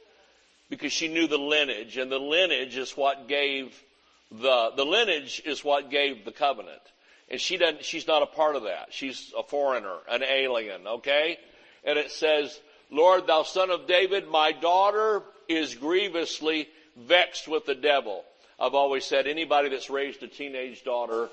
because 0.69 0.93
she 0.93 1.09
knew 1.09 1.27
the 1.27 1.39
lineage 1.39 1.97
and 1.97 2.11
the 2.11 2.19
lineage 2.19 2.77
is 2.77 2.93
what 2.93 3.29
gave 3.29 3.83
the, 4.31 4.73
the 4.77 4.85
lineage 4.85 5.43
is 5.45 5.65
what 5.65 5.91
gave 5.91 6.25
the 6.25 6.33
covenant. 6.33 6.81
And 7.29 7.41
she 7.41 7.57
doesn't, 7.57 7.85
she's 7.85 8.07
not 8.07 8.23
a 8.23 8.27
part 8.27 8.57
of 8.57 8.65
that. 8.65 8.89
She's 8.91 9.33
a 9.37 9.43
foreigner, 9.43 9.97
an 10.09 10.23
alien, 10.23 10.87
okay? 10.87 11.39
And 11.85 11.99
it 11.99 12.11
says, 12.11 12.59
Lord, 12.91 13.27
thou 13.27 13.43
son 13.43 13.71
of 13.71 13.87
David, 13.87 14.29
my 14.29 14.53
daughter 14.53 15.23
is 15.49 15.75
grievously 15.75 16.69
vexed 16.97 17.49
with 17.49 17.67
the 17.67 17.75
devil. 17.75 18.25
I've 18.59 18.75
always 18.75 19.05
said 19.05 19.27
anybody 19.27 19.69
that's 19.69 19.91
raised 19.91 20.23
a 20.23 20.29
teenage 20.29 20.85
daughter 20.85 21.29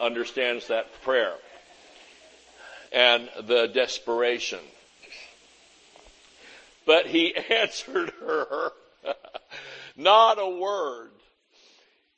understands 0.00 0.68
that 0.68 1.02
prayer 1.02 1.34
and 2.92 3.28
the 3.44 3.66
desperation. 3.66 4.60
But 6.86 7.06
he 7.06 7.34
answered 7.50 8.12
her 8.20 8.72
not 9.96 10.38
a 10.38 10.48
word. 10.48 11.10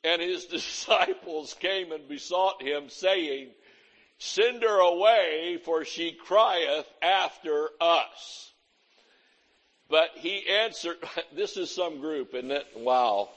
And 0.05 0.21
his 0.21 0.45
disciples 0.57 1.55
came 1.59 1.91
and 1.91 2.07
besought 2.07 2.61
him 2.61 2.89
saying, 2.89 3.49
send 4.17 4.63
her 4.63 4.79
away 4.79 5.59
for 5.63 5.83
she 5.83 6.13
crieth 6.13 6.87
after 7.01 7.69
us. 7.81 8.51
But 9.89 10.11
he 10.15 10.47
answered, 10.49 10.97
this 11.35 11.57
is 11.57 11.73
some 11.73 11.99
group, 11.99 12.33
isn't 12.33 12.51
it? 12.51 12.67
Wow. 12.75 13.29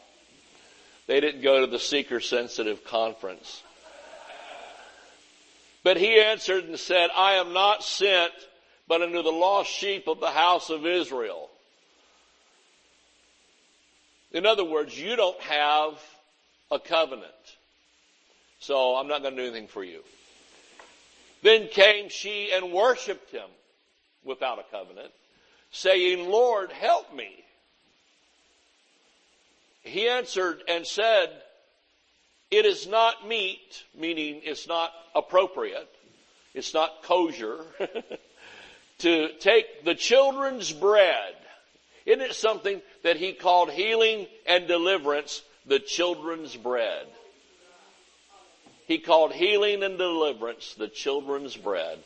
They 1.07 1.21
didn't 1.21 1.43
go 1.43 1.61
to 1.61 1.67
the 1.67 1.79
seeker 1.79 2.21
sensitive 2.21 2.85
conference. 2.85 3.63
But 5.83 5.97
he 5.97 6.21
answered 6.21 6.65
and 6.65 6.79
said, 6.79 7.09
I 7.17 7.35
am 7.35 7.55
not 7.55 7.83
sent 7.83 8.33
but 8.87 9.03
unto 9.03 9.23
the 9.23 9.31
lost 9.31 9.71
sheep 9.71 10.09
of 10.09 10.19
the 10.19 10.31
house 10.31 10.71
of 10.71 10.87
Israel. 10.87 11.51
In 14.33 14.47
other 14.47 14.65
words, 14.65 14.99
you 14.99 15.15
don't 15.15 15.41
have 15.41 15.99
a 16.71 16.79
covenant. 16.79 17.33
So 18.61 18.97
I'm 18.97 19.09
not 19.09 19.23
going 19.23 19.37
to 19.37 19.43
do 19.43 19.49
anything 19.49 19.69
for 19.69 19.85
you. 19.85 20.01
Then 21.43 21.69
came 21.69 22.09
she 22.09 22.51
and 22.53 22.73
worshiped 22.73 23.31
him 23.31 23.49
without 24.25 24.59
a 24.59 24.65
covenant, 24.71 25.13
saying, 25.71 26.29
Lord, 26.29 26.73
help 26.73 27.15
me. 27.15 27.45
He 29.83 30.09
answered 30.09 30.63
and 30.69 30.87
said, 30.87 31.31
it 32.51 32.65
is 32.65 32.87
not 32.87 33.29
meet, 33.29 33.85
meaning 33.95 34.41
it's 34.43 34.67
not 34.67 34.93
appropriate, 35.15 35.89
it's 36.55 36.73
not 36.73 37.03
kosher, 37.03 37.59
to 38.99 39.29
take 39.39 39.85
the 39.85 39.95
children's 39.95 40.73
bread. 40.73 41.35
Isn't 42.07 42.23
it 42.23 42.35
something 42.35 42.81
that 43.03 43.17
he 43.17 43.35
called 43.35 43.71
healing 43.71 44.27
and 44.47 44.67
deliverance 44.67 45.43
the 45.69 45.79
children's 45.79 46.57
bread? 46.57 47.07
He 48.87 48.99
called 48.99 49.33
healing 49.33 49.83
and 49.83 49.99
deliverance 49.99 50.75
the 50.75 50.89
children's 50.89 51.57
bread. 51.57 51.99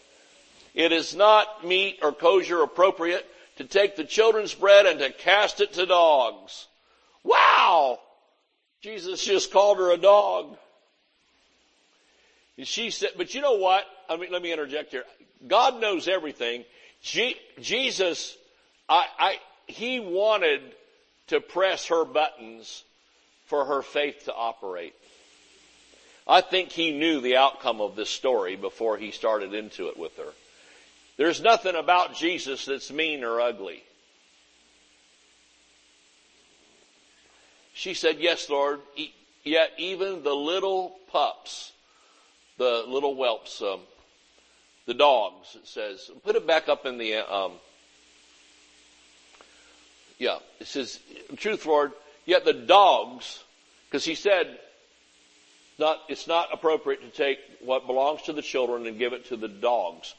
It 0.74 0.90
is 0.90 1.14
not 1.14 1.64
meet 1.64 2.00
or 2.02 2.12
kosher 2.12 2.62
appropriate 2.62 3.24
to 3.56 3.64
take 3.64 3.94
the 3.94 4.04
children's 4.04 4.54
bread 4.54 4.86
and 4.86 4.98
to 4.98 5.12
cast 5.12 5.60
it 5.60 5.74
to 5.74 5.86
dogs. 5.86 6.66
Wow! 7.22 8.00
Jesus 8.82 9.24
just 9.24 9.52
called 9.52 9.78
her 9.78 9.92
a 9.92 9.96
dog. 9.96 10.56
And 12.58 12.66
she 12.66 12.90
said, 12.90 13.10
but 13.16 13.34
you 13.34 13.40
know 13.40 13.54
what? 13.54 13.84
I 14.08 14.16
mean, 14.16 14.32
let 14.32 14.42
me 14.42 14.52
interject 14.52 14.90
here. 14.90 15.04
God 15.46 15.80
knows 15.80 16.08
everything. 16.08 16.64
Jesus, 17.02 18.36
I, 18.88 19.06
I, 19.18 19.36
he 19.66 20.00
wanted 20.00 20.60
to 21.28 21.40
press 21.40 21.86
her 21.86 22.04
buttons 22.04 22.84
for 23.52 23.66
her 23.66 23.82
faith 23.82 24.24
to 24.24 24.34
operate. 24.34 24.94
I 26.26 26.40
think 26.40 26.70
he 26.70 26.90
knew 26.90 27.20
the 27.20 27.36
outcome 27.36 27.82
of 27.82 27.96
this 27.96 28.08
story 28.08 28.56
before 28.56 28.96
he 28.96 29.10
started 29.10 29.52
into 29.52 29.88
it 29.88 29.98
with 29.98 30.16
her. 30.16 30.32
There's 31.18 31.42
nothing 31.42 31.74
about 31.74 32.14
Jesus 32.14 32.64
that's 32.64 32.90
mean 32.90 33.22
or 33.22 33.42
ugly. 33.42 33.82
She 37.74 37.92
said, 37.92 38.20
yes, 38.20 38.48
Lord, 38.48 38.80
yet 39.44 39.72
even 39.76 40.22
the 40.22 40.34
little 40.34 40.96
pups, 41.10 41.72
the 42.56 42.84
little 42.88 43.14
whelps, 43.14 43.60
um, 43.60 43.80
the 44.86 44.94
dogs, 44.94 45.56
it 45.56 45.68
says, 45.68 46.10
put 46.24 46.36
it 46.36 46.46
back 46.46 46.70
up 46.70 46.86
in 46.86 46.96
the, 46.96 47.16
um, 47.16 47.52
yeah, 50.18 50.38
it 50.58 50.68
says, 50.68 51.00
truth, 51.36 51.66
Lord, 51.66 51.92
yet 52.24 52.44
the 52.44 52.52
dogs, 52.52 53.42
because 53.88 54.04
he 54.04 54.14
said, 54.14 54.58
not, 55.78 56.00
it's 56.08 56.26
not 56.26 56.48
appropriate 56.52 57.00
to 57.02 57.08
take 57.08 57.38
what 57.60 57.86
belongs 57.86 58.22
to 58.22 58.32
the 58.32 58.42
children 58.42 58.86
and 58.86 58.98
give 58.98 59.12
it 59.12 59.26
to 59.26 59.36
the 59.36 59.48
dogs. 59.48 60.14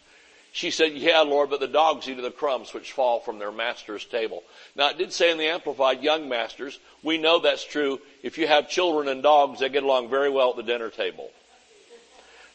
She 0.51 0.69
said, 0.69 0.93
yeah, 0.93 1.22
Lord, 1.22 1.50
but 1.50 1.60
the 1.60 1.67
dogs 1.67 2.07
eat 2.07 2.17
of 2.17 2.24
the 2.24 2.29
crumbs 2.29 2.74
which 2.74 2.91
fall 2.91 3.19
from 3.19 3.39
their 3.39 3.51
master's 3.51 4.05
table. 4.05 4.43
Now 4.75 4.89
it 4.89 5.00
did 5.00 5.12
say 5.12 5.31
in 5.31 5.39
the 5.39 5.48
Amplified, 5.48 6.03
young 6.03 6.29
masters, 6.29 6.79
we 7.01 7.17
know 7.17 7.39
that's 7.39 7.63
true. 7.63 8.00
If 8.22 8.38
you 8.38 8.45
have 8.45 8.69
children 8.69 9.07
and 9.07 9.24
dogs, 9.24 9.62
they 9.62 9.69
get 9.69 9.81
along 9.81 10.10
very 10.10 10.29
well 10.29 10.51
at 10.51 10.57
the 10.57 10.63
dinner 10.63 10.91
table. 10.91 11.31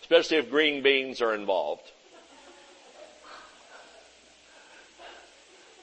Especially 0.00 0.37
if 0.37 0.49
green 0.49 0.83
beans 0.83 1.21
are 1.21 1.35
involved. 1.35 1.90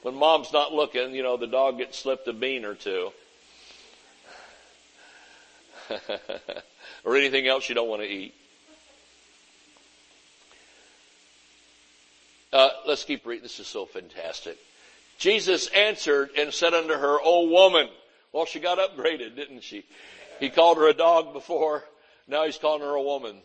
When 0.00 0.14
mom's 0.14 0.52
not 0.52 0.72
looking, 0.72 1.14
you 1.14 1.22
know, 1.22 1.36
the 1.36 1.46
dog 1.46 1.78
gets 1.78 1.98
slipped 1.98 2.28
a 2.28 2.32
bean 2.32 2.64
or 2.64 2.74
two. 2.74 3.12
or 7.04 7.16
anything 7.16 7.46
else 7.46 7.68
you 7.68 7.74
don't 7.74 7.88
want 7.88 8.02
to 8.02 8.08
eat. 8.08 8.34
Uh, 12.52 12.70
let's 12.86 13.04
keep 13.04 13.26
reading. 13.26 13.42
This 13.42 13.60
is 13.60 13.66
so 13.66 13.84
fantastic. 13.84 14.56
Jesus 15.18 15.68
answered 15.68 16.30
and 16.38 16.52
said 16.52 16.74
unto 16.74 16.94
her, 16.94 17.18
O 17.22 17.48
woman. 17.48 17.88
Well, 18.32 18.46
she 18.46 18.60
got 18.60 18.78
upgraded, 18.78 19.36
didn't 19.36 19.62
she? 19.62 19.84
He 20.40 20.50
called 20.50 20.76
her 20.78 20.88
a 20.88 20.94
dog 20.94 21.32
before. 21.32 21.84
Now 22.28 22.44
he's 22.44 22.58
calling 22.58 22.82
her 22.82 22.94
a 22.94 23.02
woman. 23.02 23.36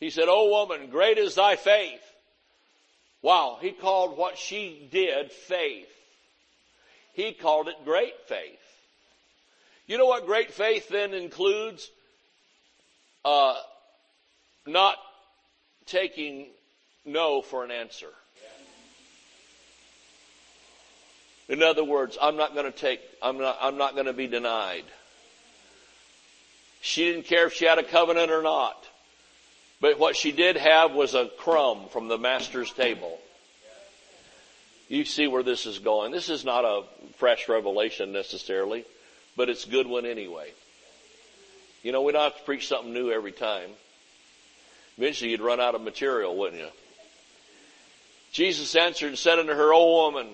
He 0.00 0.10
said, 0.10 0.26
O 0.28 0.48
woman, 0.48 0.90
great 0.90 1.18
is 1.18 1.34
thy 1.34 1.56
faith. 1.56 2.02
Wow. 3.22 3.58
He 3.60 3.72
called 3.72 4.16
what 4.16 4.38
she 4.38 4.88
did 4.90 5.30
faith. 5.30 5.88
He 7.12 7.32
called 7.32 7.68
it 7.68 7.84
great 7.84 8.14
faith. 8.26 8.58
You 9.90 9.98
know 9.98 10.06
what 10.06 10.24
great 10.24 10.52
faith 10.52 10.88
then 10.88 11.14
includes? 11.14 11.90
Uh, 13.24 13.56
not 14.64 14.96
taking 15.84 16.46
no 17.04 17.42
for 17.42 17.64
an 17.64 17.72
answer. 17.72 18.06
In 21.48 21.64
other 21.64 21.82
words, 21.82 22.16
I'm 22.22 22.36
not 22.36 22.54
going 22.54 22.66
to 22.66 22.78
take, 22.78 23.00
I'm 23.20 23.38
not, 23.38 23.58
I'm 23.60 23.78
not 23.78 23.94
going 23.94 24.06
to 24.06 24.12
be 24.12 24.28
denied. 24.28 24.84
She 26.80 27.10
didn't 27.10 27.26
care 27.26 27.48
if 27.48 27.54
she 27.54 27.64
had 27.64 27.80
a 27.80 27.82
covenant 27.82 28.30
or 28.30 28.42
not. 28.44 28.86
But 29.80 29.98
what 29.98 30.14
she 30.14 30.30
did 30.30 30.56
have 30.56 30.92
was 30.92 31.16
a 31.16 31.26
crumb 31.36 31.88
from 31.88 32.06
the 32.06 32.16
master's 32.16 32.72
table. 32.72 33.18
You 34.88 35.04
see 35.04 35.26
where 35.26 35.42
this 35.42 35.66
is 35.66 35.80
going. 35.80 36.12
This 36.12 36.28
is 36.28 36.44
not 36.44 36.64
a 36.64 36.84
fresh 37.16 37.48
revelation 37.48 38.12
necessarily, 38.12 38.84
but 39.36 39.48
it's 39.48 39.66
a 39.66 39.70
good 39.70 39.86
one 39.86 40.06
anyway. 40.06 40.52
You 41.82 41.92
know, 41.92 42.02
we 42.02 42.12
don't 42.12 42.22
have 42.22 42.36
to 42.36 42.44
preach 42.44 42.68
something 42.68 42.92
new 42.92 43.10
every 43.10 43.32
time. 43.32 43.70
Eventually 44.98 45.30
you'd 45.30 45.40
run 45.40 45.60
out 45.60 45.74
of 45.74 45.80
material, 45.80 46.36
wouldn't 46.36 46.60
you? 46.60 46.68
Jesus 48.32 48.76
answered 48.76 49.08
and 49.08 49.18
said 49.18 49.38
unto 49.38 49.54
her, 49.54 49.72
O 49.72 50.04
woman, 50.04 50.28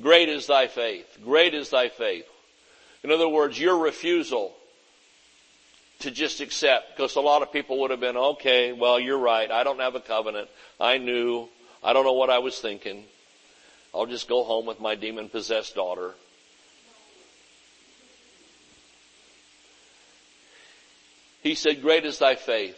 great 0.00 0.28
is 0.28 0.46
thy 0.46 0.66
faith. 0.66 1.18
Great 1.24 1.54
is 1.54 1.70
thy 1.70 1.88
faith. 1.88 2.26
In 3.02 3.10
other 3.10 3.28
words, 3.28 3.58
your 3.58 3.78
refusal 3.78 4.54
to 6.00 6.10
just 6.10 6.40
accept, 6.40 6.96
because 6.96 7.16
a 7.16 7.20
lot 7.20 7.42
of 7.42 7.52
people 7.52 7.80
would 7.80 7.90
have 7.90 7.98
been, 8.00 8.16
okay, 8.16 8.72
well, 8.72 9.00
you're 9.00 9.18
right. 9.18 9.50
I 9.50 9.64
don't 9.64 9.80
have 9.80 9.94
a 9.94 10.00
covenant. 10.00 10.48
I 10.78 10.98
knew. 10.98 11.48
I 11.82 11.92
don't 11.92 12.04
know 12.04 12.12
what 12.12 12.30
I 12.30 12.38
was 12.38 12.58
thinking. 12.60 13.04
I'll 13.94 14.06
just 14.06 14.28
go 14.28 14.44
home 14.44 14.66
with 14.66 14.80
my 14.80 14.94
demon 14.94 15.28
possessed 15.28 15.74
daughter. 15.74 16.14
He 21.48 21.54
said, 21.54 21.80
great 21.80 22.04
is 22.04 22.18
thy 22.18 22.34
faith. 22.34 22.76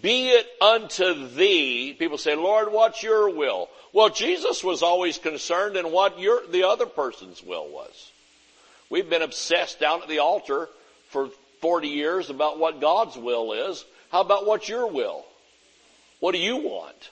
Be 0.00 0.28
it 0.28 0.46
unto 0.60 1.26
thee. 1.26 1.92
People 1.98 2.18
say, 2.18 2.36
Lord, 2.36 2.70
what's 2.70 3.02
your 3.02 3.30
will? 3.30 3.68
Well, 3.92 4.10
Jesus 4.10 4.62
was 4.62 4.84
always 4.84 5.18
concerned 5.18 5.76
in 5.76 5.90
what 5.90 6.20
your, 6.20 6.46
the 6.46 6.68
other 6.68 6.86
person's 6.86 7.42
will 7.42 7.68
was. 7.68 8.12
We've 8.90 9.10
been 9.10 9.22
obsessed 9.22 9.80
down 9.80 10.02
at 10.02 10.08
the 10.08 10.20
altar 10.20 10.68
for 11.08 11.30
40 11.62 11.88
years 11.88 12.30
about 12.30 12.60
what 12.60 12.80
God's 12.80 13.16
will 13.16 13.52
is. 13.70 13.84
How 14.12 14.20
about 14.20 14.46
what's 14.46 14.68
your 14.68 14.86
will? 14.86 15.24
What 16.20 16.30
do 16.30 16.38
you 16.38 16.58
want? 16.58 17.10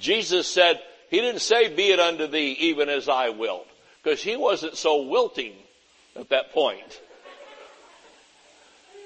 Jesus 0.00 0.48
said, 0.48 0.80
He 1.10 1.20
didn't 1.20 1.42
say, 1.42 1.72
be 1.72 1.92
it 1.92 2.00
unto 2.00 2.26
thee 2.26 2.56
even 2.58 2.88
as 2.88 3.08
I 3.08 3.28
willed. 3.28 3.68
Because 4.02 4.20
He 4.20 4.36
wasn't 4.36 4.76
so 4.76 5.02
wilting 5.02 5.54
at 6.16 6.30
that 6.30 6.50
point. 6.50 7.00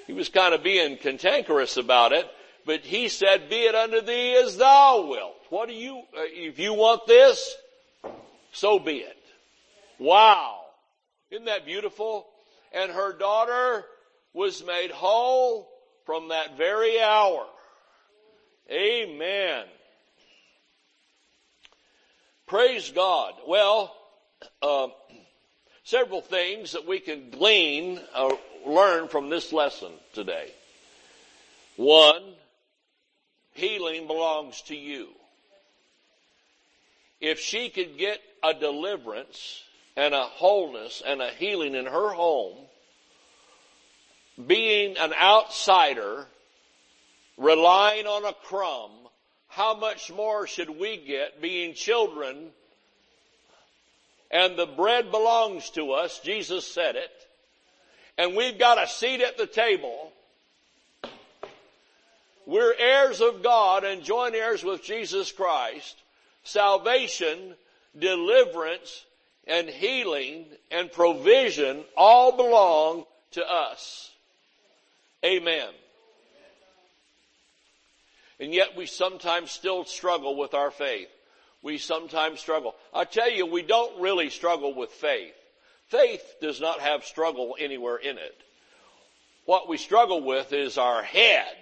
He 0.08 0.14
was 0.14 0.30
kind 0.30 0.54
of 0.54 0.62
being 0.62 0.96
cantankerous 0.96 1.76
about 1.76 2.12
it, 2.12 2.26
but 2.64 2.80
He 2.80 3.08
said, 3.08 3.50
be 3.50 3.56
it 3.56 3.74
unto 3.74 4.00
thee 4.00 4.34
as 4.42 4.56
thou 4.56 5.06
wilt. 5.06 5.36
What 5.50 5.68
do 5.68 5.74
you, 5.74 5.98
uh, 5.98 6.22
if 6.24 6.58
you 6.58 6.72
want 6.72 7.06
this, 7.06 7.54
so 8.50 8.78
be 8.78 8.96
it. 8.96 9.22
Wow. 9.98 10.62
Isn't 11.30 11.44
that 11.44 11.66
beautiful? 11.66 12.26
And 12.72 12.90
her 12.90 13.12
daughter 13.12 13.84
was 14.32 14.64
made 14.64 14.90
whole 14.90 15.68
from 16.06 16.28
that 16.28 16.56
very 16.56 16.98
hour. 17.00 17.46
Amen. 18.70 19.66
Praise 22.46 22.90
God. 22.90 23.34
Well, 23.46 23.94
uh, 24.62 24.88
several 25.88 26.20
things 26.20 26.72
that 26.72 26.86
we 26.86 27.00
can 27.00 27.30
glean 27.30 27.98
or 28.14 28.38
learn 28.66 29.08
from 29.08 29.30
this 29.30 29.54
lesson 29.54 29.90
today. 30.12 30.50
One, 31.76 32.22
healing 33.54 34.06
belongs 34.06 34.60
to 34.66 34.76
you. 34.76 35.08
If 37.22 37.40
she 37.40 37.70
could 37.70 37.96
get 37.96 38.20
a 38.44 38.52
deliverance 38.52 39.62
and 39.96 40.12
a 40.12 40.24
wholeness 40.24 41.02
and 41.06 41.22
a 41.22 41.30
healing 41.30 41.74
in 41.74 41.86
her 41.86 42.10
home, 42.10 42.58
being 44.46 44.98
an 44.98 45.14
outsider, 45.14 46.26
relying 47.38 48.06
on 48.06 48.26
a 48.26 48.34
crumb, 48.34 48.90
how 49.48 49.74
much 49.74 50.12
more 50.12 50.46
should 50.46 50.68
we 50.68 50.98
get 50.98 51.40
being 51.40 51.72
children? 51.72 52.50
And 54.30 54.56
the 54.56 54.66
bread 54.66 55.10
belongs 55.10 55.70
to 55.70 55.92
us. 55.92 56.20
Jesus 56.20 56.66
said 56.66 56.96
it. 56.96 57.10
And 58.18 58.36
we've 58.36 58.58
got 58.58 58.82
a 58.82 58.86
seat 58.86 59.22
at 59.22 59.38
the 59.38 59.46
table. 59.46 60.12
We're 62.46 62.74
heirs 62.78 63.20
of 63.20 63.42
God 63.42 63.84
and 63.84 64.02
joint 64.02 64.34
heirs 64.34 64.64
with 64.64 64.82
Jesus 64.82 65.30
Christ. 65.32 65.96
Salvation, 66.44 67.54
deliverance, 67.98 69.04
and 69.46 69.68
healing 69.68 70.46
and 70.70 70.90
provision 70.92 71.84
all 71.96 72.36
belong 72.36 73.04
to 73.32 73.50
us. 73.50 74.10
Amen. 75.24 75.68
And 78.40 78.54
yet 78.54 78.76
we 78.76 78.86
sometimes 78.86 79.50
still 79.50 79.84
struggle 79.84 80.36
with 80.36 80.54
our 80.54 80.70
faith. 80.70 81.08
We 81.62 81.78
sometimes 81.78 82.40
struggle. 82.40 82.74
I 82.94 83.04
tell 83.04 83.30
you, 83.30 83.46
we 83.46 83.62
don't 83.62 84.00
really 84.00 84.30
struggle 84.30 84.74
with 84.74 84.90
faith. 84.90 85.34
Faith 85.88 86.36
does 86.40 86.60
not 86.60 86.80
have 86.80 87.04
struggle 87.04 87.56
anywhere 87.58 87.96
in 87.96 88.18
it. 88.18 88.36
What 89.44 89.68
we 89.68 89.78
struggle 89.78 90.20
with 90.20 90.52
is 90.52 90.76
our 90.76 91.02
head 91.02 91.56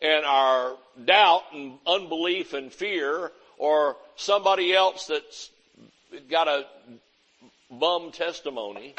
and 0.00 0.24
our 0.24 0.74
doubt 1.04 1.44
and 1.52 1.78
unbelief 1.86 2.54
and 2.54 2.72
fear 2.72 3.30
or 3.58 3.96
somebody 4.16 4.74
else 4.74 5.06
that's 5.06 5.50
got 6.30 6.48
a 6.48 6.66
bum 7.70 8.10
testimony 8.12 8.94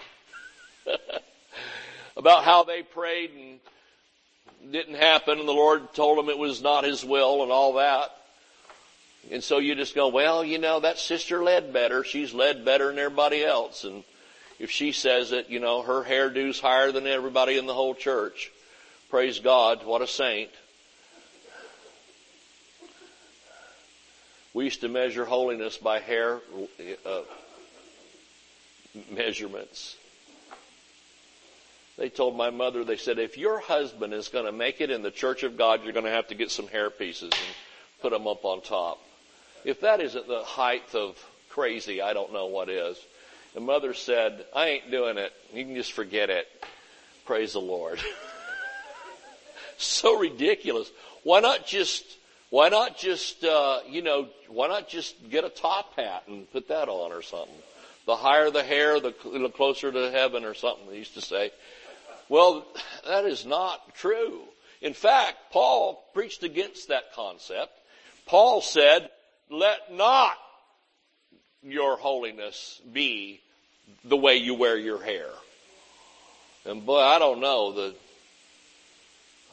about 2.17 2.43
how 2.43 2.63
they 2.63 2.83
prayed 2.83 3.31
and 3.31 4.71
didn't 4.71 4.95
happen 4.95 5.39
and 5.39 5.47
the 5.47 5.53
Lord 5.53 5.93
told 5.93 6.17
them 6.17 6.29
it 6.29 6.37
was 6.37 6.61
not 6.61 6.83
His 6.83 7.03
will 7.03 7.41
and 7.43 7.51
all 7.51 7.73
that. 7.73 8.11
And 9.31 9.43
so 9.43 9.59
you 9.59 9.75
just 9.75 9.95
go, 9.95 10.07
well, 10.07 10.43
you 10.43 10.57
know, 10.57 10.79
that 10.79 10.97
sister 10.97 11.43
led 11.43 11.71
better. 11.71 12.03
She's 12.03 12.33
led 12.33 12.65
better 12.65 12.87
than 12.87 12.97
everybody 12.97 13.43
else. 13.43 13.83
And 13.83 14.03
if 14.59 14.71
she 14.71 14.91
says 14.91 15.31
it, 15.31 15.49
you 15.49 15.59
know, 15.59 15.81
her 15.81 16.03
hairdo's 16.03 16.59
higher 16.59 16.91
than 16.91 17.05
everybody 17.05 17.57
in 17.57 17.65
the 17.65 17.73
whole 17.73 17.93
church. 17.93 18.51
Praise 19.09 19.39
God. 19.39 19.85
What 19.85 20.01
a 20.01 20.07
saint. 20.07 20.49
We 24.53 24.65
used 24.65 24.81
to 24.81 24.89
measure 24.89 25.25
holiness 25.25 25.77
by 25.77 25.99
hair 25.99 26.39
uh, 27.05 27.21
measurements. 29.11 29.95
They 31.97 32.09
told 32.09 32.35
my 32.35 32.49
mother, 32.49 32.83
they 32.83 32.97
said, 32.97 33.19
if 33.19 33.37
your 33.37 33.59
husband 33.59 34.13
is 34.13 34.29
going 34.29 34.45
to 34.45 34.51
make 34.51 34.81
it 34.81 34.89
in 34.89 35.03
the 35.03 35.11
church 35.11 35.43
of 35.43 35.57
God, 35.57 35.83
you're 35.83 35.93
going 35.93 36.05
to 36.05 36.11
have 36.11 36.29
to 36.29 36.35
get 36.35 36.49
some 36.49 36.67
hair 36.67 36.89
pieces 36.89 37.29
and 37.31 37.55
put 38.01 38.11
them 38.11 38.25
up 38.25 38.43
on 38.45 38.61
top. 38.61 38.99
If 39.65 39.81
that 39.81 39.99
isn't 40.01 40.27
the 40.27 40.43
height 40.43 40.95
of 40.95 41.17
crazy, 41.49 42.01
I 42.01 42.13
don't 42.13 42.31
know 42.31 42.47
what 42.47 42.69
is. 42.69 42.97
And 43.55 43.65
mother 43.65 43.93
said, 43.93 44.45
I 44.55 44.67
ain't 44.67 44.91
doing 44.91 45.17
it. 45.17 45.33
You 45.53 45.65
can 45.65 45.75
just 45.75 45.91
forget 45.91 46.29
it. 46.29 46.47
Praise 47.25 47.53
the 47.53 47.59
Lord. 47.59 47.99
so 49.77 50.17
ridiculous. 50.17 50.89
Why 51.23 51.39
not 51.39 51.65
just, 51.67 52.05
why 52.49 52.69
not 52.69 52.97
just, 52.97 53.43
uh, 53.43 53.79
you 53.87 54.01
know, 54.01 54.29
why 54.47 54.67
not 54.67 54.87
just 54.87 55.29
get 55.29 55.43
a 55.43 55.49
top 55.49 55.95
hat 55.95 56.23
and 56.27 56.51
put 56.51 56.69
that 56.69 56.87
on 56.87 57.11
or 57.11 57.21
something? 57.21 57.55
The 58.05 58.15
higher 58.15 58.49
the 58.49 58.63
hair, 58.63 58.99
the, 58.99 59.13
the 59.23 59.49
closer 59.49 59.91
to 59.91 60.11
heaven 60.11 60.45
or 60.45 60.53
something 60.53 60.89
they 60.89 60.97
used 60.97 61.15
to 61.15 61.21
say. 61.21 61.51
Well, 62.29 62.65
that 63.07 63.25
is 63.25 63.45
not 63.45 63.95
true. 63.95 64.41
In 64.81 64.93
fact, 64.93 65.37
Paul 65.51 66.03
preached 66.13 66.43
against 66.43 66.87
that 66.87 67.13
concept. 67.13 67.71
Paul 68.25 68.61
said, 68.61 69.09
let 69.49 69.93
not 69.93 70.37
your 71.61 71.97
holiness 71.97 72.81
be 72.91 73.41
the 74.03 74.17
way 74.17 74.35
you 74.35 74.53
wear 74.53 74.77
your 74.77 75.01
hair. 75.01 75.27
And 76.65 76.85
boy, 76.85 76.99
I 76.99 77.19
don't 77.19 77.39
know, 77.39 77.73
the 77.73 77.95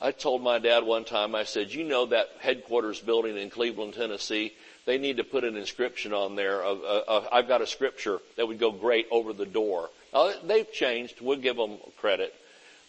I 0.00 0.10
told 0.10 0.42
my 0.42 0.58
dad 0.58 0.84
one 0.84 1.04
time, 1.04 1.34
I 1.34 1.44
said, 1.44 1.72
you 1.72 1.82
know 1.82 2.06
that 2.06 2.28
headquarters 2.40 3.00
building 3.00 3.38
in 3.38 3.48
Cleveland, 3.48 3.94
Tennessee, 3.94 4.52
they 4.84 4.98
need 4.98 5.16
to 5.16 5.24
put 5.24 5.42
an 5.42 5.56
inscription 5.56 6.12
on 6.12 6.36
there. 6.36 6.62
Of, 6.62 6.82
uh, 6.82 7.10
uh, 7.10 7.28
I've 7.32 7.48
got 7.48 7.62
a 7.62 7.66
scripture 7.66 8.18
that 8.36 8.46
would 8.46 8.58
go 8.58 8.70
great 8.70 9.06
over 9.10 9.32
the 9.32 9.46
door. 9.46 9.88
Now, 10.12 10.32
they've 10.44 10.70
changed. 10.70 11.22
We'll 11.22 11.38
give 11.38 11.56
them 11.56 11.78
credit. 11.96 12.34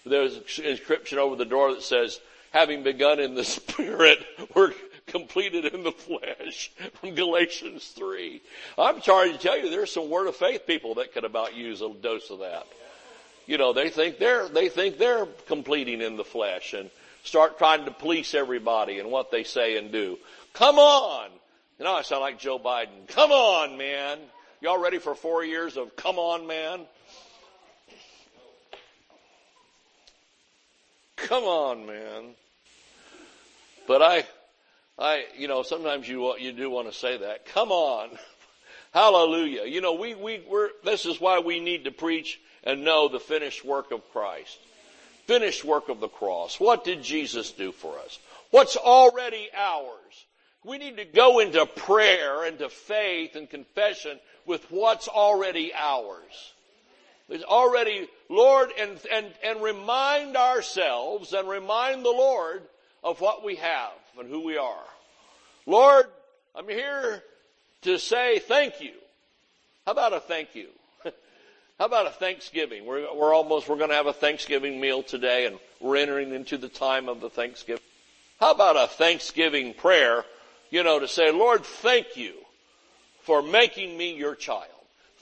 There's 0.06 0.36
an 0.36 0.66
inscription 0.66 1.18
over 1.18 1.38
the 1.38 1.46
door 1.46 1.74
that 1.74 1.82
says, 1.82 2.20
having 2.52 2.84
begun 2.84 3.20
in 3.20 3.36
the 3.36 3.44
spirit, 3.46 4.20
we're 4.54 4.74
completed 5.08 5.66
in 5.66 5.84
the 5.84 5.92
flesh 5.92 6.72
from 6.96 7.16
Galatians 7.16 7.88
3. 7.96 8.42
I'm 8.78 9.02
sorry 9.02 9.32
to 9.32 9.38
tell 9.38 9.58
you, 9.58 9.70
there's 9.70 9.92
some 9.92 10.10
word 10.10 10.28
of 10.28 10.36
faith 10.36 10.68
people 10.68 10.96
that 10.96 11.14
could 11.14 11.24
about 11.24 11.56
use 11.56 11.82
a 11.82 11.90
dose 11.90 12.30
of 12.30 12.40
that. 12.40 12.68
You 13.46 13.58
know, 13.58 13.74
they 13.74 13.90
think 13.90 14.20
they're, 14.20 14.48
they 14.50 14.70
think 14.70 14.98
they're 14.98 15.26
completing 15.48 16.02
in 16.02 16.18
the 16.18 16.26
flesh 16.26 16.74
and 16.74 16.90
start 17.24 17.58
trying 17.58 17.86
to 17.86 17.92
police 17.92 18.34
everybody 18.34 19.00
and 19.00 19.10
what 19.10 19.32
they 19.32 19.44
say 19.44 19.78
and 19.78 19.92
do. 19.92 20.18
Come 20.54 20.78
on! 20.78 21.30
You 21.80 21.86
know, 21.86 21.94
I 21.94 22.02
sound 22.02 22.22
like 22.22 22.40
Joe 22.40 22.60
Biden. 22.60 23.08
Come 23.08 23.32
on, 23.32 23.78
man! 23.78 24.20
Y'all 24.60 24.82
ready 24.82 24.98
for 24.98 25.14
four 25.16 25.46
years 25.46 25.78
of 25.78 25.96
come 25.96 26.18
on, 26.18 26.48
man? 26.48 26.82
Come 31.16 31.44
on, 31.44 31.86
man. 31.86 32.36
But 33.88 34.02
I, 34.02 34.26
I, 35.00 35.26
you 35.38 35.48
know, 35.48 35.62
sometimes 35.62 36.08
you, 36.08 36.36
you 36.38 36.52
do 36.52 36.70
want 36.70 36.92
to 36.92 36.98
say 36.98 37.18
that. 37.18 37.46
Come 37.46 37.72
on. 37.72 38.10
Hallelujah. 38.94 39.66
You 39.66 39.82
know, 39.82 39.94
we, 39.94 40.16
we, 40.16 40.44
we're, 40.50 40.70
this 40.84 41.06
is 41.06 41.22
why 41.22 41.40
we 41.40 41.60
need 41.60 41.84
to 41.84 41.92
preach 41.92 42.40
and 42.64 42.84
know 42.84 43.08
the 43.08 43.20
finished 43.20 43.64
work 43.64 43.92
of 43.92 44.02
Christ. 44.12 44.58
Finished 45.28 45.64
work 45.64 45.90
of 45.90 46.00
the 46.00 46.08
cross. 46.08 46.60
What 46.60 46.84
did 46.84 47.04
Jesus 47.04 47.52
do 47.52 47.72
for 47.72 48.00
us? 48.00 48.18
What's 48.50 48.76
already 48.76 49.50
ours? 49.56 50.26
We 50.64 50.78
need 50.78 50.98
to 50.98 51.06
go 51.06 51.40
into 51.40 51.66
prayer, 51.66 52.46
into 52.46 52.70
faith 52.70 53.36
and 53.36 53.50
confession 53.50 54.20
with 54.46 54.66
what's 54.72 55.08
already 55.08 55.74
ours. 55.76 56.54
It's 57.30 57.44
already, 57.44 58.08
Lord, 58.30 58.70
and, 58.80 58.98
and, 59.12 59.28
and 59.44 59.62
remind 59.62 60.38
ourselves 60.38 61.34
and 61.34 61.48
remind 61.48 62.04
the 62.04 62.10
Lord 62.10 62.64
of 63.04 63.22
what 63.22 63.44
we 63.44 63.58
have 63.58 63.92
and 64.20 64.30
who 64.30 64.46
we 64.46 64.58
are. 64.58 64.86
Lord, 65.66 66.06
I'm 66.56 66.68
here 66.68 67.24
to 67.84 68.00
say 68.00 68.40
thank 68.40 68.82
you. 68.82 68.94
How 69.86 69.92
about 69.92 70.14
a 70.14 70.20
thank 70.20 70.56
you? 70.56 70.70
How 71.80 71.86
about 71.86 72.08
a 72.08 72.12
Thanksgiving? 72.12 72.86
We're, 72.86 73.14
we're 73.14 73.34
almost, 73.34 73.70
we're 73.70 73.78
going 73.78 73.90
to 73.90 73.96
have 73.96 74.08
a 74.08 74.14
Thanksgiving 74.14 74.80
meal 74.80 75.04
today 75.04 75.46
and 75.46 75.60
we're 75.80 75.98
entering 75.98 76.34
into 76.34 76.58
the 76.58 76.70
time 76.70 77.08
of 77.08 77.22
the 77.22 77.30
Thanksgiving. 77.30 77.84
How 78.40 78.52
about 78.52 78.76
a 78.76 78.88
Thanksgiving 78.88 79.74
prayer, 79.74 80.24
you 80.70 80.84
know, 80.84 81.00
to 81.00 81.08
say, 81.08 81.32
Lord, 81.32 81.64
thank 81.64 82.18
you 82.18 82.34
for 83.22 83.42
making 83.42 83.98
me 83.98 84.16
your 84.16 84.36
child. 84.36 84.72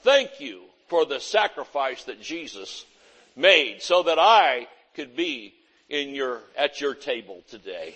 Thank 0.03 0.39
you 0.39 0.61
for 0.87 1.05
the 1.05 1.19
sacrifice 1.19 2.03
that 2.05 2.21
Jesus 2.21 2.85
made 3.35 3.81
so 3.81 4.03
that 4.03 4.19
I 4.19 4.67
could 4.93 5.15
be 5.15 5.53
in 5.89 6.09
your, 6.09 6.41
at 6.57 6.81
your 6.81 6.93
table 6.93 7.43
today. 7.49 7.95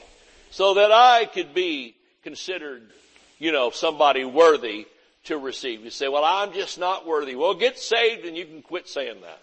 So 0.51 0.75
that 0.75 0.91
I 0.91 1.25
could 1.25 1.53
be 1.53 1.95
considered, 2.23 2.89
you 3.37 3.51
know, 3.51 3.69
somebody 3.69 4.25
worthy 4.25 4.87
to 5.25 5.37
receive. 5.37 5.83
You 5.83 5.89
say, 5.89 6.07
well, 6.07 6.23
I'm 6.23 6.53
just 6.53 6.79
not 6.79 7.05
worthy. 7.05 7.35
Well, 7.35 7.53
get 7.53 7.77
saved 7.77 8.25
and 8.25 8.35
you 8.35 8.45
can 8.45 8.61
quit 8.61 8.87
saying 8.87 9.21
that. 9.21 9.41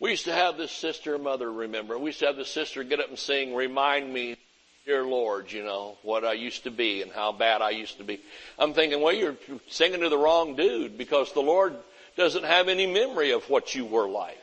We 0.00 0.10
used 0.10 0.24
to 0.24 0.32
have 0.32 0.56
this 0.56 0.72
sister, 0.72 1.16
mother, 1.16 1.52
remember, 1.52 1.96
we 1.96 2.06
used 2.06 2.18
to 2.20 2.26
have 2.26 2.36
this 2.36 2.50
sister 2.50 2.82
get 2.82 2.98
up 2.98 3.08
and 3.08 3.18
sing, 3.18 3.54
remind 3.54 4.12
me 4.12 4.36
Dear 4.84 5.04
Lord, 5.04 5.52
you 5.52 5.62
know, 5.62 5.96
what 6.02 6.24
I 6.24 6.32
used 6.32 6.64
to 6.64 6.70
be 6.72 7.02
and 7.02 7.12
how 7.12 7.30
bad 7.30 7.62
I 7.62 7.70
used 7.70 7.98
to 7.98 8.04
be. 8.04 8.20
I'm 8.58 8.74
thinking, 8.74 9.00
well, 9.00 9.14
you're 9.14 9.36
singing 9.68 10.00
to 10.00 10.08
the 10.08 10.18
wrong 10.18 10.56
dude 10.56 10.98
because 10.98 11.32
the 11.32 11.40
Lord 11.40 11.76
doesn't 12.16 12.42
have 12.42 12.66
any 12.66 12.92
memory 12.92 13.30
of 13.30 13.48
what 13.48 13.76
you 13.76 13.84
were 13.84 14.08
like. 14.08 14.41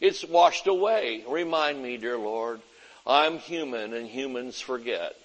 It's 0.00 0.24
washed 0.24 0.66
away. 0.66 1.24
Remind 1.28 1.82
me, 1.82 1.96
dear 1.96 2.18
Lord, 2.18 2.60
I'm 3.06 3.38
human 3.38 3.94
and 3.94 4.06
humans 4.06 4.60
forget. 4.60 5.16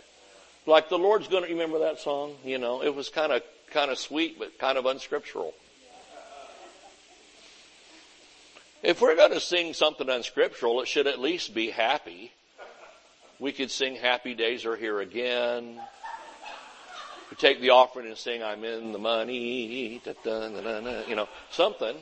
Like 0.66 0.90
the 0.90 0.98
Lord's 0.98 1.28
gonna, 1.28 1.48
remember 1.48 1.80
that 1.80 2.00
song? 2.00 2.36
You 2.44 2.58
know, 2.58 2.82
it 2.82 2.96
was 2.96 3.10
kind 3.10 3.32
of, 3.32 3.44
kind 3.72 3.92
of 3.92 4.00
sweet, 4.00 4.40
but 4.40 4.58
kind 4.58 4.78
of 4.78 4.86
unscriptural. 4.86 5.54
If 8.82 9.02
we're 9.02 9.16
gonna 9.16 9.40
sing 9.40 9.74
something 9.74 10.10
unscriptural, 10.10 10.82
it 10.82 10.88
should 10.88 11.08
at 11.08 11.20
least 11.20 11.54
be 11.54 11.70
happy. 11.70 12.32
We 13.40 13.52
could 13.52 13.72
sing 13.72 13.96
Happy 13.96 14.34
Days 14.34 14.66
Are 14.66 14.76
Here 14.76 15.00
Again. 15.00 15.80
We 17.30 17.38
take 17.38 17.62
the 17.62 17.72
offering 17.72 18.08
and 18.08 18.18
sing 18.18 18.44
I'm 18.44 18.64
in 18.64 18.92
the 18.92 19.00
money, 19.00 20.02
you 20.06 21.16
know, 21.16 21.28
something. 21.52 21.96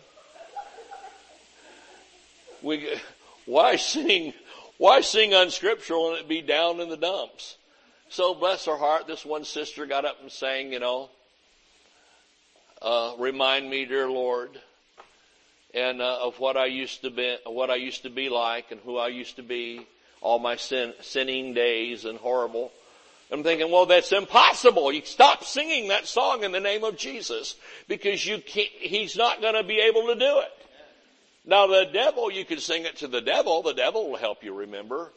We, 2.62 2.88
why 3.46 3.76
sing, 3.76 4.34
why 4.78 5.02
sing 5.02 5.34
unscriptural 5.34 6.12
and 6.12 6.20
it 6.20 6.28
be 6.28 6.42
down 6.42 6.80
in 6.80 6.90
the 6.90 6.98
dumps? 6.98 7.58
So 8.10 8.34
bless 8.34 8.66
her 8.66 8.78
heart, 8.78 9.08
this 9.08 9.26
one 9.26 9.46
sister 9.46 9.86
got 9.86 10.06
up 10.06 10.22
and 10.22 10.32
sang, 10.32 10.74
you 10.74 10.80
know, 10.80 11.10
uh, 12.82 13.14
remind 13.18 13.70
me, 13.70 13.86
dear 13.86 14.10
Lord, 14.10 14.50
and 15.74 16.02
uh, 16.02 16.20
of 16.22 16.40
what 16.40 16.58
I 16.58 16.66
used 16.66 17.04
to 17.04 17.10
be, 17.10 17.38
what 17.46 17.70
I 17.70 17.76
used 17.76 18.04
to 18.04 18.10
be 18.10 18.28
like, 18.28 18.72
and 18.72 18.82
who 18.82 18.98
I 18.98 19.08
used 19.08 19.38
to 19.38 19.44
be, 19.44 19.88
all 20.20 20.40
my 20.40 20.56
sin, 20.56 20.94
sinning 21.02 21.54
days 21.54 22.06
and 22.06 22.18
horrible. 22.18 22.72
I'm 23.32 23.44
thinking, 23.44 23.72
well, 23.72 23.86
that's 23.86 24.12
impossible. 24.12 24.92
You 24.92 25.04
stop 25.06 25.46
singing 25.46 25.88
that 25.88 26.06
song 26.06 26.44
in 26.44 26.52
the 26.52 26.60
name 26.60 26.84
of 26.84 26.98
Jesus 26.98 27.56
because 27.88 28.26
you 28.26 28.40
can't, 28.40 28.70
he's 28.78 29.16
not 29.16 29.40
going 29.40 29.54
to 29.54 29.64
be 29.64 29.80
able 29.80 30.08
to 30.08 30.16
do 30.16 30.40
it. 30.40 30.61
Now 31.46 31.68
the 31.68 31.90
devil, 31.92 32.32
you 32.32 32.46
can 32.46 32.60
sing 32.60 32.86
it 32.86 32.98
to 32.98 33.08
the 33.08 33.22
devil. 33.22 33.64
The 33.64 33.74
devil 33.74 34.10
will 34.10 34.18
help 34.18 34.44
you 34.44 34.54
remember. 34.54 35.12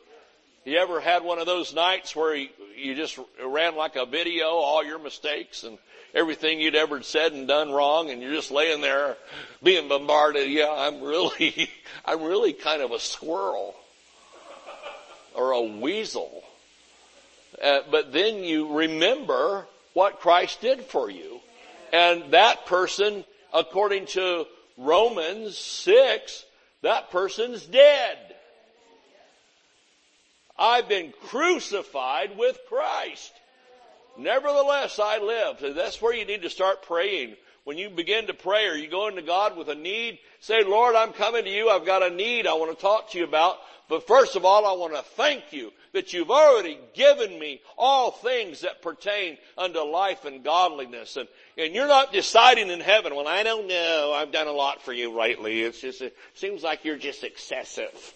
You 0.65 0.79
ever 0.79 0.99
had 0.99 1.23
one 1.23 1.39
of 1.39 1.47
those 1.47 1.75
nights 1.75 2.17
where 2.17 2.35
you, 2.35 2.95
just 2.95 3.19
ran 3.45 3.77
like 3.77 3.97
a 3.97 4.07
video, 4.07 4.47
all 4.47 4.83
your 4.83 4.99
mistakes 4.99 5.63
and 5.63 5.77
everything 6.15 6.59
you'd 6.59 6.75
ever 6.75 7.03
said 7.03 7.33
and 7.33 7.47
done 7.47 7.71
wrong 7.71 8.11
and 8.11 8.23
you're 8.23 8.33
just 8.33 8.51
laying 8.51 8.81
there 8.81 9.19
being 9.63 9.89
bombarded. 9.89 10.51
Yeah, 10.51 10.71
I'm 10.71 11.03
really, 11.03 11.71
I'm 12.05 12.23
really 12.23 12.55
kind 12.55 12.81
of 12.81 12.93
a 12.93 12.99
squirrel 12.99 13.75
or 15.35 15.51
a 15.51 15.61
weasel. 15.61 16.43
Uh, 17.63 17.81
but 17.91 18.13
then 18.13 18.43
you 18.43 18.79
remember 18.79 19.67
what 19.93 20.21
Christ 20.21 20.63
did 20.63 20.81
for 20.81 21.11
you. 21.11 21.41
And 21.93 22.33
that 22.33 22.65
person, 22.65 23.25
according 23.53 24.07
to 24.07 24.47
Romans 24.77 25.57
6, 25.57 26.45
that 26.83 27.11
person's 27.11 27.65
dead. 27.65 28.19
I've 30.59 30.89
been 30.89 31.13
crucified 31.27 32.37
with 32.39 32.59
Christ. 32.69 33.33
Nevertheless, 34.17 35.01
I 35.03 35.19
live. 35.19 35.75
That's 35.75 36.01
where 36.01 36.15
you 36.15 36.25
need 36.25 36.43
to 36.43 36.51
start 36.51 36.83
praying. 36.83 37.37
When 37.65 37.79
you 37.79 37.89
begin 37.89 38.27
to 38.27 38.35
pray 38.35 38.67
or 38.67 38.75
you 38.75 38.89
go 38.89 39.09
into 39.09 39.23
God 39.23 39.57
with 39.57 39.69
a 39.69 39.75
need, 39.75 40.19
say, 40.41 40.63
Lord, 40.63 40.95
I'm 40.95 41.15
coming 41.15 41.45
to 41.45 41.51
you. 41.51 41.71
I've 41.71 41.87
got 41.87 42.03
a 42.03 42.11
need 42.11 42.47
I 42.47 42.55
want 42.55 42.77
to 42.77 42.81
talk 42.81 43.11
to 43.11 43.19
you 43.19 43.25
about. 43.25 43.57
But 43.89 44.07
first 44.07 44.37
of 44.37 44.45
all, 44.45 44.67
I 44.67 44.79
want 44.79 44.95
to 44.95 45.03
thank 45.03 45.53
you 45.53 45.73
that 45.93 46.13
you've 46.13 46.31
already 46.31 46.79
given 46.95 47.39
me 47.39 47.63
all 47.79 48.11
things 48.11 48.61
that 48.63 48.83
pertain 48.83 49.39
unto 49.57 49.81
life 49.81 50.27
and 50.27 50.45
godliness. 50.45 51.17
And, 51.17 51.29
and 51.57 51.75
you're 51.75 51.89
not 51.89 52.13
deciding 52.13 52.69
in 52.69 52.81
heaven, 52.81 53.15
well, 53.15 53.29
I 53.29 53.43
don't 53.43 53.67
know. 53.67 54.13
I've 54.15 54.33
done 54.33 54.47
a 54.47 54.53
lot 54.53 54.83
for 54.83 54.93
you 54.93 55.17
lately. 55.17 55.63
It's 55.63 55.81
just, 55.81 56.03
it 56.03 56.17
seems 56.35 56.63
like 56.63 56.85
you're 56.85 56.99
just 56.99 57.25
excessive. 57.25 58.15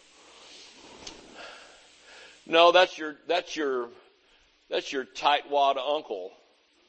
No, 2.47 2.73
that's 2.73 2.99
your, 2.99 3.17
that's 3.27 3.55
your, 3.57 3.89
that's 4.69 4.93
your 4.93 5.05
tightwad 5.05 5.77
uncle 5.77 6.33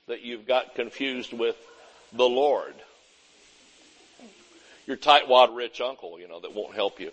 that 0.07 0.23
you've 0.23 0.47
got 0.47 0.75
confused 0.75 1.33
with 1.33 1.55
the 2.13 2.27
Lord. 2.27 2.73
Your 4.87 4.97
tightwad 4.97 5.55
rich 5.55 5.81
uncle, 5.81 6.19
you 6.19 6.27
know, 6.27 6.39
that 6.39 6.53
won't 6.53 6.75
help 6.75 6.99
you. 6.99 7.11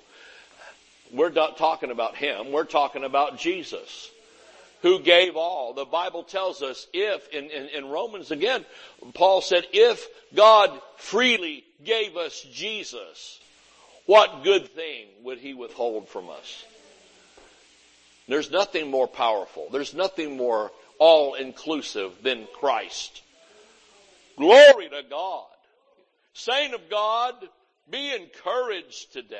We're 1.12 1.30
not 1.30 1.56
talking 1.58 1.90
about 1.90 2.16
him. 2.16 2.52
We're 2.52 2.64
talking 2.64 3.04
about 3.04 3.38
Jesus 3.38 4.10
who 4.82 5.00
gave 5.00 5.36
all. 5.36 5.72
The 5.72 5.84
Bible 5.84 6.22
tells 6.22 6.62
us 6.62 6.86
if, 6.92 7.28
in, 7.28 7.50
in, 7.50 7.68
in, 7.68 7.88
Romans 7.88 8.30
again, 8.30 8.64
Paul 9.14 9.40
said, 9.40 9.64
if 9.72 10.06
God 10.34 10.70
freely 10.96 11.64
gave 11.84 12.16
us 12.16 12.40
Jesus, 12.52 13.40
what 14.06 14.44
good 14.44 14.68
thing 14.68 15.06
would 15.24 15.38
he 15.38 15.54
withhold 15.54 16.08
from 16.08 16.28
us? 16.28 16.64
There's 18.28 18.50
nothing 18.50 18.90
more 18.90 19.08
powerful. 19.08 19.68
There's 19.70 19.94
nothing 19.94 20.36
more 20.36 20.72
all 20.98 21.34
inclusive 21.34 22.12
than 22.22 22.46
Christ. 22.54 23.22
Glory 24.36 24.88
to 24.90 25.02
God. 25.08 25.46
Saint 26.32 26.74
of 26.74 26.90
God, 26.90 27.34
be 27.90 28.14
encouraged 28.14 29.12
today. 29.12 29.36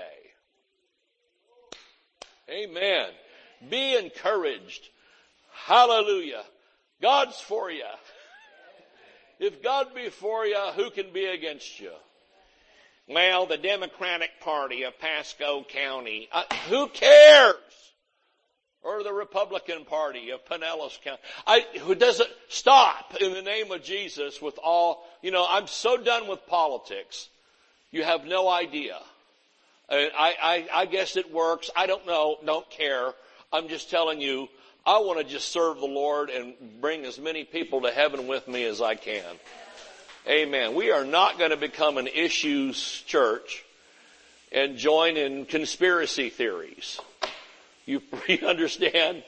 Amen. 2.48 3.09
Be 3.68 3.96
encouraged. 3.96 4.88
Hallelujah. 5.52 6.42
God's 7.02 7.38
for 7.38 7.70
you. 7.70 7.85
If 9.38 9.62
God 9.62 9.94
be 9.94 10.09
for 10.09 10.46
you, 10.46 10.59
who 10.74 10.90
can 10.90 11.12
be 11.12 11.26
against 11.26 11.78
you? 11.80 11.92
Well, 13.09 13.46
the 13.46 13.59
Democratic 13.59 14.30
Party 14.40 14.82
of 14.85 14.98
Pasco 14.98 15.64
County. 15.68 16.28
Uh, 16.32 16.42
who 16.68 16.88
cares? 16.88 17.54
Or 18.87 19.03
the 19.03 19.12
Republican 19.12 19.85
Party 19.85 20.31
of 20.31 20.44
Pinellas 20.44 21.03
County. 21.03 21.18
I, 21.44 21.66
who 21.81 21.96
doesn't 21.96 22.31
stop 22.49 23.16
in 23.20 23.33
the 23.33 23.42
name 23.42 23.72
of 23.72 23.83
Jesus 23.83 24.40
with 24.40 24.61
all, 24.62 25.05
you 25.22 25.33
know, 25.33 25.44
I'm 25.49 25.66
so 25.66 25.96
done 25.96 26.29
with 26.29 26.46
politics. 26.46 27.29
You 27.90 28.05
have 28.05 28.25
no 28.27 28.49
idea. 28.49 28.96
I, 29.90 30.09
I, 30.40 30.68
I 30.72 30.87
guess 30.87 31.16
it 31.16 31.33
works. 31.33 31.68
I 31.75 31.87
don't 31.87 32.07
know. 32.07 32.37
Don't 32.46 32.70
care. 32.70 33.12
I'm 33.53 33.66
just 33.66 33.90
telling 33.90 34.20
you, 34.20 34.49
I 34.87 34.99
want 35.01 35.18
to 35.18 35.25
just 35.25 35.49
serve 35.49 35.79
the 35.79 35.87
Lord 35.87 36.31
and 36.31 36.55
bring 36.81 37.05
as 37.05 37.18
many 37.18 37.42
people 37.42 37.81
to 37.83 37.90
heaven 37.90 38.29
with 38.29 38.46
me 38.46 38.62
as 38.64 38.81
I 38.81 38.94
can. 38.94 39.25
Amen. 40.29 40.77
We 40.77 40.92
are 40.92 41.05
not 41.05 41.38
going 41.38 41.51
to 41.51 41.57
become 41.57 41.99
an 41.99 42.07
issues 42.07 43.03
church 43.07 43.64
and 44.53 44.77
join 44.77 45.16
in 45.16 45.44
conspiracy 45.44 46.31
theories. 46.31 47.01
You, 47.87 48.03
you 48.29 48.46
understand? 48.46 49.22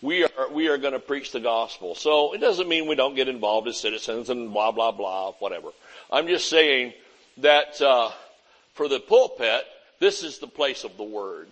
We 0.00 0.24
are, 0.24 0.50
we 0.52 0.68
are 0.68 0.78
going 0.78 0.92
to 0.92 1.00
preach 1.00 1.32
the 1.32 1.40
gospel. 1.40 1.94
So 1.94 2.34
it 2.34 2.38
doesn't 2.38 2.68
mean 2.68 2.86
we 2.86 2.94
don't 2.94 3.16
get 3.16 3.28
involved 3.28 3.66
as 3.66 3.78
citizens 3.78 4.30
and 4.30 4.52
blah, 4.52 4.70
blah, 4.70 4.92
blah, 4.92 5.32
whatever. 5.38 5.70
I'm 6.12 6.28
just 6.28 6.48
saying 6.48 6.92
that, 7.38 7.80
uh, 7.80 8.10
for 8.74 8.88
the 8.88 9.00
pulpit, 9.00 9.64
this 10.00 10.22
is 10.22 10.38
the 10.38 10.46
place 10.46 10.84
of 10.84 10.96
the 10.96 11.04
word. 11.04 11.48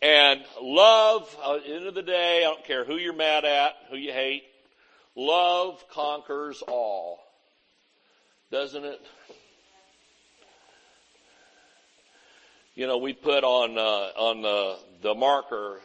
And 0.00 0.44
love, 0.60 1.34
uh, 1.42 1.56
at 1.56 1.64
the 1.64 1.74
end 1.74 1.86
of 1.86 1.94
the 1.94 2.02
day, 2.02 2.38
I 2.38 2.42
don't 2.42 2.64
care 2.64 2.84
who 2.84 2.96
you're 2.96 3.14
mad 3.14 3.44
at, 3.44 3.74
who 3.90 3.96
you 3.96 4.12
hate, 4.12 4.44
love 5.16 5.82
conquers 5.90 6.62
all. 6.68 7.20
Doesn't 8.50 8.84
it? 8.84 9.00
You 12.76 12.88
know, 12.88 12.98
we 12.98 13.12
put 13.12 13.44
on, 13.44 13.78
uh, 13.78 14.20
on 14.20 14.42
the, 14.42 14.76
the 15.00 15.14
marker, 15.14 15.78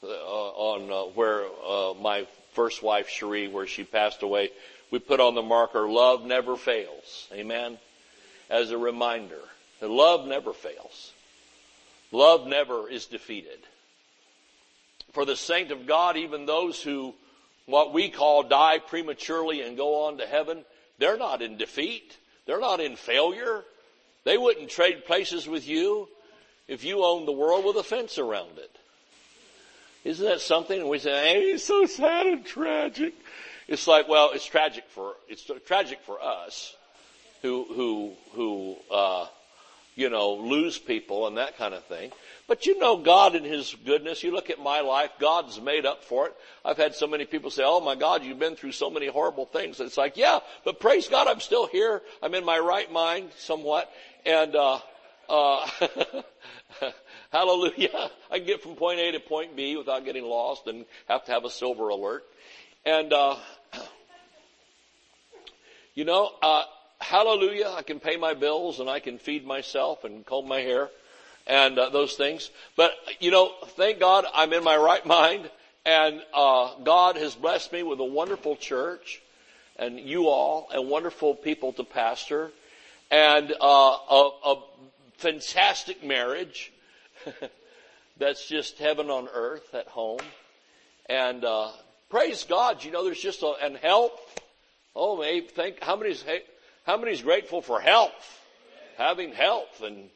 uh, 0.00 0.06
on 0.06 0.88
uh, 0.88 1.10
where, 1.14 1.44
uh, 1.66 1.94
my 2.00 2.24
first 2.52 2.84
wife, 2.84 3.08
Cherie, 3.08 3.48
where 3.48 3.66
she 3.66 3.82
passed 3.82 4.22
away, 4.22 4.50
we 4.92 5.00
put 5.00 5.18
on 5.18 5.34
the 5.34 5.42
marker, 5.42 5.88
love 5.88 6.24
never 6.24 6.56
fails. 6.56 7.26
Amen? 7.32 7.78
As 8.48 8.70
a 8.70 8.78
reminder. 8.78 9.40
that 9.80 9.90
love 9.90 10.24
never 10.24 10.52
fails. 10.52 11.12
Love 12.12 12.46
never 12.46 12.88
is 12.88 13.06
defeated. 13.06 13.58
For 15.12 15.24
the 15.24 15.36
saint 15.36 15.72
of 15.72 15.88
God, 15.88 16.16
even 16.16 16.46
those 16.46 16.80
who, 16.80 17.12
what 17.66 17.92
we 17.92 18.08
call 18.08 18.44
die 18.44 18.78
prematurely 18.78 19.62
and 19.62 19.76
go 19.76 20.04
on 20.04 20.18
to 20.18 20.26
heaven, 20.26 20.64
they're 20.98 21.18
not 21.18 21.42
in 21.42 21.56
defeat. 21.56 22.16
They're 22.46 22.60
not 22.60 22.78
in 22.78 22.94
failure. 22.94 23.64
They 24.22 24.38
wouldn't 24.38 24.70
trade 24.70 25.06
places 25.06 25.48
with 25.48 25.66
you 25.66 26.08
if 26.70 26.84
you 26.84 27.04
owned 27.04 27.26
the 27.26 27.32
world 27.32 27.64
with 27.64 27.76
a 27.76 27.82
fence 27.82 28.16
around 28.16 28.56
it. 28.56 28.70
Isn't 30.04 30.24
that 30.24 30.40
something? 30.40 30.80
And 30.80 30.88
we 30.88 31.00
say, 31.00 31.10
hey, 31.10 31.40
it's 31.40 31.64
so 31.64 31.84
sad 31.84 32.26
and 32.26 32.46
tragic. 32.46 33.12
It's 33.66 33.88
like, 33.88 34.08
well, 34.08 34.30
it's 34.32 34.46
tragic 34.46 34.84
for, 34.90 35.14
it's 35.28 35.50
tragic 35.66 36.00
for 36.06 36.22
us 36.22 36.74
who, 37.42 37.66
who, 37.74 38.12
who, 38.34 38.76
uh, 38.88 39.26
you 39.96 40.10
know, 40.10 40.34
lose 40.34 40.78
people 40.78 41.26
and 41.26 41.38
that 41.38 41.58
kind 41.58 41.74
of 41.74 41.84
thing. 41.86 42.12
But 42.46 42.66
you 42.66 42.78
know 42.78 42.98
God 42.98 43.34
in 43.34 43.42
His 43.42 43.76
goodness. 43.84 44.22
You 44.22 44.30
look 44.30 44.48
at 44.48 44.60
my 44.60 44.80
life, 44.80 45.10
God's 45.18 45.60
made 45.60 45.84
up 45.84 46.04
for 46.04 46.28
it. 46.28 46.36
I've 46.64 46.76
had 46.76 46.94
so 46.94 47.08
many 47.08 47.24
people 47.24 47.50
say, 47.50 47.64
oh 47.66 47.80
my 47.80 47.96
God, 47.96 48.22
you've 48.22 48.38
been 48.38 48.54
through 48.54 48.72
so 48.72 48.90
many 48.90 49.08
horrible 49.08 49.44
things. 49.44 49.80
It's 49.80 49.98
like, 49.98 50.16
yeah, 50.16 50.38
but 50.64 50.78
praise 50.78 51.08
God, 51.08 51.26
I'm 51.26 51.40
still 51.40 51.66
here. 51.66 52.00
I'm 52.22 52.34
in 52.34 52.44
my 52.44 52.60
right 52.60 52.90
mind 52.92 53.30
somewhat. 53.38 53.92
And, 54.24 54.54
uh, 54.54 54.78
uh, 55.30 55.66
hallelujah. 57.32 58.10
I 58.30 58.38
can 58.38 58.46
get 58.46 58.62
from 58.62 58.74
point 58.74 58.98
A 59.00 59.12
to 59.12 59.20
point 59.20 59.56
B 59.56 59.76
without 59.76 60.04
getting 60.04 60.24
lost 60.24 60.66
and 60.66 60.84
have 61.08 61.24
to 61.26 61.32
have 61.32 61.44
a 61.44 61.50
silver 61.50 61.88
alert. 61.88 62.24
And, 62.84 63.12
uh, 63.12 63.36
you 65.94 66.04
know, 66.04 66.32
uh, 66.42 66.64
hallelujah, 67.00 67.72
I 67.76 67.82
can 67.82 68.00
pay 68.00 68.16
my 68.16 68.34
bills 68.34 68.80
and 68.80 68.90
I 68.90 69.00
can 69.00 69.18
feed 69.18 69.46
myself 69.46 70.04
and 70.04 70.26
comb 70.26 70.48
my 70.48 70.60
hair 70.60 70.90
and 71.46 71.78
uh, 71.78 71.90
those 71.90 72.14
things. 72.14 72.50
But 72.76 72.92
you 73.18 73.30
know, 73.30 73.52
thank 73.76 74.00
God 74.00 74.24
I'm 74.32 74.52
in 74.52 74.64
my 74.64 74.76
right 74.76 75.04
mind, 75.18 75.50
and 75.84 76.22
uh, 76.34 76.74
God 76.82 77.16
has 77.16 77.34
blessed 77.34 77.72
me 77.72 77.82
with 77.82 78.00
a 78.00 78.04
wonderful 78.04 78.56
church, 78.56 79.20
and 79.76 79.98
you 79.98 80.28
all, 80.28 80.68
and 80.72 80.88
wonderful 80.88 81.34
people 81.34 81.72
to 81.74 81.84
pastor, 81.84 82.50
and 83.10 83.52
uh, 83.60 83.64
a, 83.64 84.30
a 84.44 84.62
fantastic 85.20 86.04
marriage. 86.04 86.72
That's 88.18 88.46
just 88.46 88.78
heaven 88.78 89.10
on 89.10 89.28
earth 89.32 89.74
at 89.74 89.88
home, 89.88 90.20
and 91.06 91.44
uh, 91.44 91.68
praise 92.10 92.44
God. 92.44 92.84
You 92.84 92.90
know, 92.90 93.04
there's 93.04 93.20
just 93.20 93.42
a 93.42 93.54
and 93.62 93.76
health. 93.76 94.20
Oh, 94.94 95.18
maybe 95.18 95.46
think 95.46 95.82
how 95.82 95.96
many's 95.96 96.24
how 96.84 96.96
many's 96.96 97.22
grateful 97.22 97.62
for 97.62 97.80
health? 97.80 98.38
Having 98.96 99.32
health 99.32 99.82
and, 99.82 100.10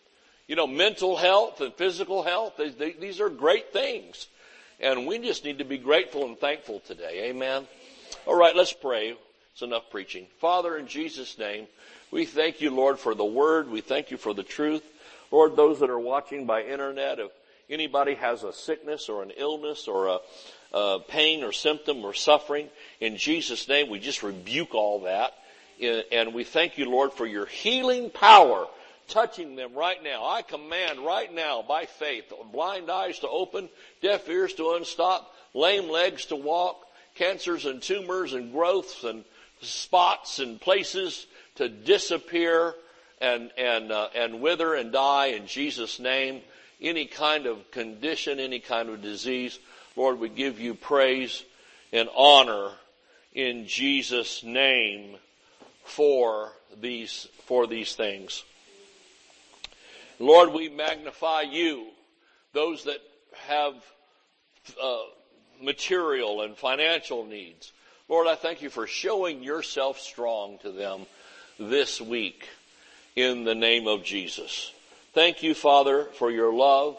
you 0.49 0.57
know, 0.57 0.67
mental 0.67 1.17
health 1.17 1.61
and 1.61 1.73
physical 1.75 2.23
health. 2.23 2.55
They, 2.57 2.71
they, 2.71 2.93
these 2.93 3.21
are 3.21 3.29
great 3.29 3.73
things. 3.73 4.27
And 4.81 5.07
we 5.07 5.19
just 5.19 5.45
need 5.45 5.59
to 5.59 5.65
be 5.65 5.79
grateful 5.79 6.25
and 6.25 6.39
thankful 6.39 6.81
today. 6.81 7.31
Amen. 7.31 7.67
All 8.27 8.35
right, 8.35 8.57
let's 8.57 8.73
pray. 8.73 9.17
It's 9.53 9.63
enough 9.63 9.89
preaching. 9.91 10.27
Father, 10.41 10.77
in 10.77 10.89
Jesus' 10.89 11.39
name, 11.39 11.69
we 12.11 12.27
thank 12.27 12.61
you, 12.61 12.71
Lord, 12.71 12.99
for 12.99 13.15
the 13.15 13.25
word. 13.25 13.71
We 13.71 13.81
thank 13.81 14.11
you 14.11 14.17
for 14.17 14.35
the 14.35 14.43
truth. 14.43 14.83
Lord, 15.35 15.57
those 15.57 15.81
that 15.81 15.91
are 15.91 15.99
watching 15.99 16.47
by 16.47 16.63
internet, 16.63 17.19
if 17.19 17.33
anybody 17.69 18.15
has 18.15 18.45
a 18.45 18.53
sickness 18.53 19.09
or 19.09 19.21
an 19.25 19.33
illness 19.37 19.89
or 19.89 20.21
a, 20.73 21.01
pain 21.09 21.43
or 21.43 21.51
symptom 21.51 22.05
or 22.05 22.15
suffering, 22.15 22.69
in 23.01 23.17
Jesus' 23.17 23.67
name, 23.67 23.91
we 23.91 23.99
just 23.99 24.23
rebuke 24.23 24.77
all 24.77 25.01
that 25.01 25.35
and 25.81 26.35
we 26.35 26.45
thank 26.45 26.79
you, 26.79 26.89
Lord, 26.89 27.13
for 27.13 27.27
your 27.27 27.47
healing 27.47 28.11
power 28.11 28.69
touching 29.09 29.57
them 29.57 29.75
right 29.75 30.01
now. 30.05 30.25
I 30.25 30.43
command 30.43 31.01
right 31.01 31.35
now 31.35 31.65
by 31.67 31.87
faith, 31.87 32.33
blind 32.53 32.89
eyes 32.89 33.19
to 33.19 33.29
open, 33.29 33.69
deaf 34.03 34.29
ears 34.29 34.55
to 34.55 34.63
unstop, 34.63 35.25
lame 35.53 35.91
legs 35.91 36.27
to 36.27 36.37
walk, 36.37 36.87
cancers 37.17 37.67
and 37.67 37.83
tumors 37.83 38.35
and 38.35 38.53
growths 38.53 39.03
and 39.03 39.25
spots 39.63 40.39
and 40.39 40.61
places 40.61 41.27
to 41.57 41.69
disappear 41.69 42.77
and, 43.21 43.51
and, 43.57 43.93
uh, 43.93 44.09
and 44.15 44.41
wither 44.41 44.75
and 44.75 44.93
die 44.93 45.27
in 45.27 45.47
Jesus' 45.47 45.99
name. 45.99 46.43
Any 46.81 47.07
kind 47.07 47.47
of 47.47 47.71
condition, 47.71 48.41
any 48.41 48.61
kind 48.61 48.89
of 48.89 49.01
disease, 49.01 49.59
Lord, 49.97 50.19
we 50.19 50.29
give 50.29 50.61
you 50.61 50.75
praise 50.75 51.45
and 51.93 52.09
honor 52.17 52.71
in 53.33 53.67
Jesus' 53.67 54.43
name 54.43 55.17
for 55.85 56.53
these, 56.81 57.29
for 57.47 57.67
these 57.67 57.95
things. 57.95 58.45
Lord, 60.19 60.53
we 60.53 60.69
magnify 60.69 61.43
you, 61.43 61.87
those 62.53 62.85
that 62.85 63.01
have 63.47 63.75
uh, 64.83 64.99
material 65.63 66.43
and 66.43 66.57
financial 66.57 67.25
needs. 67.25 67.73
Lord, 68.09 68.27
I 68.27 68.35
thank 68.35 68.63
you 68.63 68.71
for 68.71 68.87
showing 68.87 69.43
yourself 69.43 69.99
strong 69.99 70.59
to 70.59 70.71
them 70.71 71.07
this 71.59 72.01
week 72.01 72.49
in 73.17 73.45
the 73.45 73.55
name 73.55 73.87
of 73.87 74.05
Jesus. 74.05 74.73
Thank 75.13 75.43
you, 75.43 75.55
Father, 75.55 76.05
for 76.05 76.31
your 76.31 76.53
love, 76.53 76.99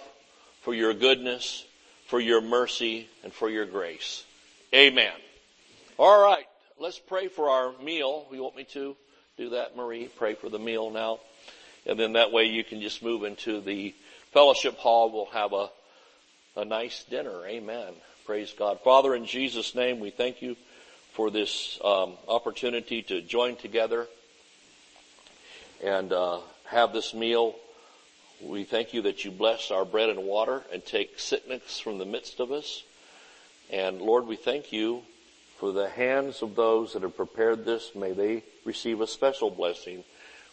for 0.61 0.73
your 0.73 0.93
goodness, 0.93 1.65
for 2.07 2.19
your 2.19 2.41
mercy, 2.41 3.09
and 3.23 3.33
for 3.33 3.49
your 3.49 3.65
grace. 3.65 4.23
Amen. 4.73 5.13
All 5.97 6.21
right 6.21 6.45
let's 6.79 6.99
pray 6.99 7.27
for 7.27 7.49
our 7.49 7.73
meal. 7.81 8.25
You 8.31 8.43
want 8.43 8.55
me 8.55 8.65
to 8.65 8.95
do 9.37 9.49
that, 9.49 9.75
Marie? 9.75 10.09
Pray 10.17 10.35
for 10.35 10.49
the 10.49 10.59
meal 10.59 10.89
now. 10.89 11.19
And 11.85 11.99
then 11.99 12.13
that 12.13 12.31
way 12.31 12.45
you 12.45 12.63
can 12.63 12.81
just 12.81 13.03
move 13.03 13.23
into 13.23 13.61
the 13.61 13.93
fellowship 14.31 14.77
hall. 14.77 15.11
We'll 15.11 15.25
have 15.27 15.53
a, 15.53 15.69
a 16.55 16.65
nice 16.65 17.03
dinner. 17.03 17.45
Amen. 17.45 17.93
Praise 18.25 18.53
God. 18.57 18.79
Father, 18.83 19.15
in 19.15 19.25
Jesus' 19.25 19.75
name, 19.75 19.99
we 19.99 20.09
thank 20.09 20.41
you 20.41 20.55
for 21.13 21.29
this 21.29 21.79
um, 21.83 22.13
opportunity 22.27 23.03
to 23.03 23.21
join 23.21 23.55
together 23.55 24.07
and 25.85 26.11
uh, 26.11 26.39
have 26.65 26.93
this 26.93 27.13
meal. 27.13 27.55
We 28.41 28.63
thank 28.63 28.93
you 28.93 29.03
that 29.03 29.23
you 29.23 29.31
bless 29.31 29.69
our 29.69 29.85
bread 29.85 30.09
and 30.09 30.23
water 30.23 30.63
and 30.73 30.83
take 30.83 31.19
sickness 31.19 31.79
from 31.79 31.99
the 31.99 32.05
midst 32.05 32.39
of 32.39 32.51
us. 32.51 32.83
And 33.71 34.01
Lord, 34.01 34.25
we 34.25 34.35
thank 34.35 34.73
you 34.73 35.03
for 35.59 35.71
the 35.71 35.87
hands 35.87 36.41
of 36.41 36.55
those 36.55 36.93
that 36.93 37.03
have 37.03 37.15
prepared 37.15 37.65
this, 37.65 37.91
may 37.95 38.11
they 38.11 38.43
receive 38.65 38.99
a 38.99 39.07
special 39.07 39.49
blessing. 39.49 40.03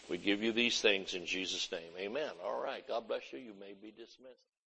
We 0.09 0.19
give 0.19 0.43
you 0.43 0.53
these 0.53 0.81
things 0.81 1.15
in 1.15 1.27
Jesus' 1.27 1.71
name. 1.73 1.81
Amen. 1.99 2.31
All 2.45 2.63
right. 2.63 2.87
God 2.87 3.09
bless 3.09 3.23
you. 3.33 3.39
You 3.39 3.53
may 3.59 3.73
be 3.81 3.91
dismissed. 3.91 4.52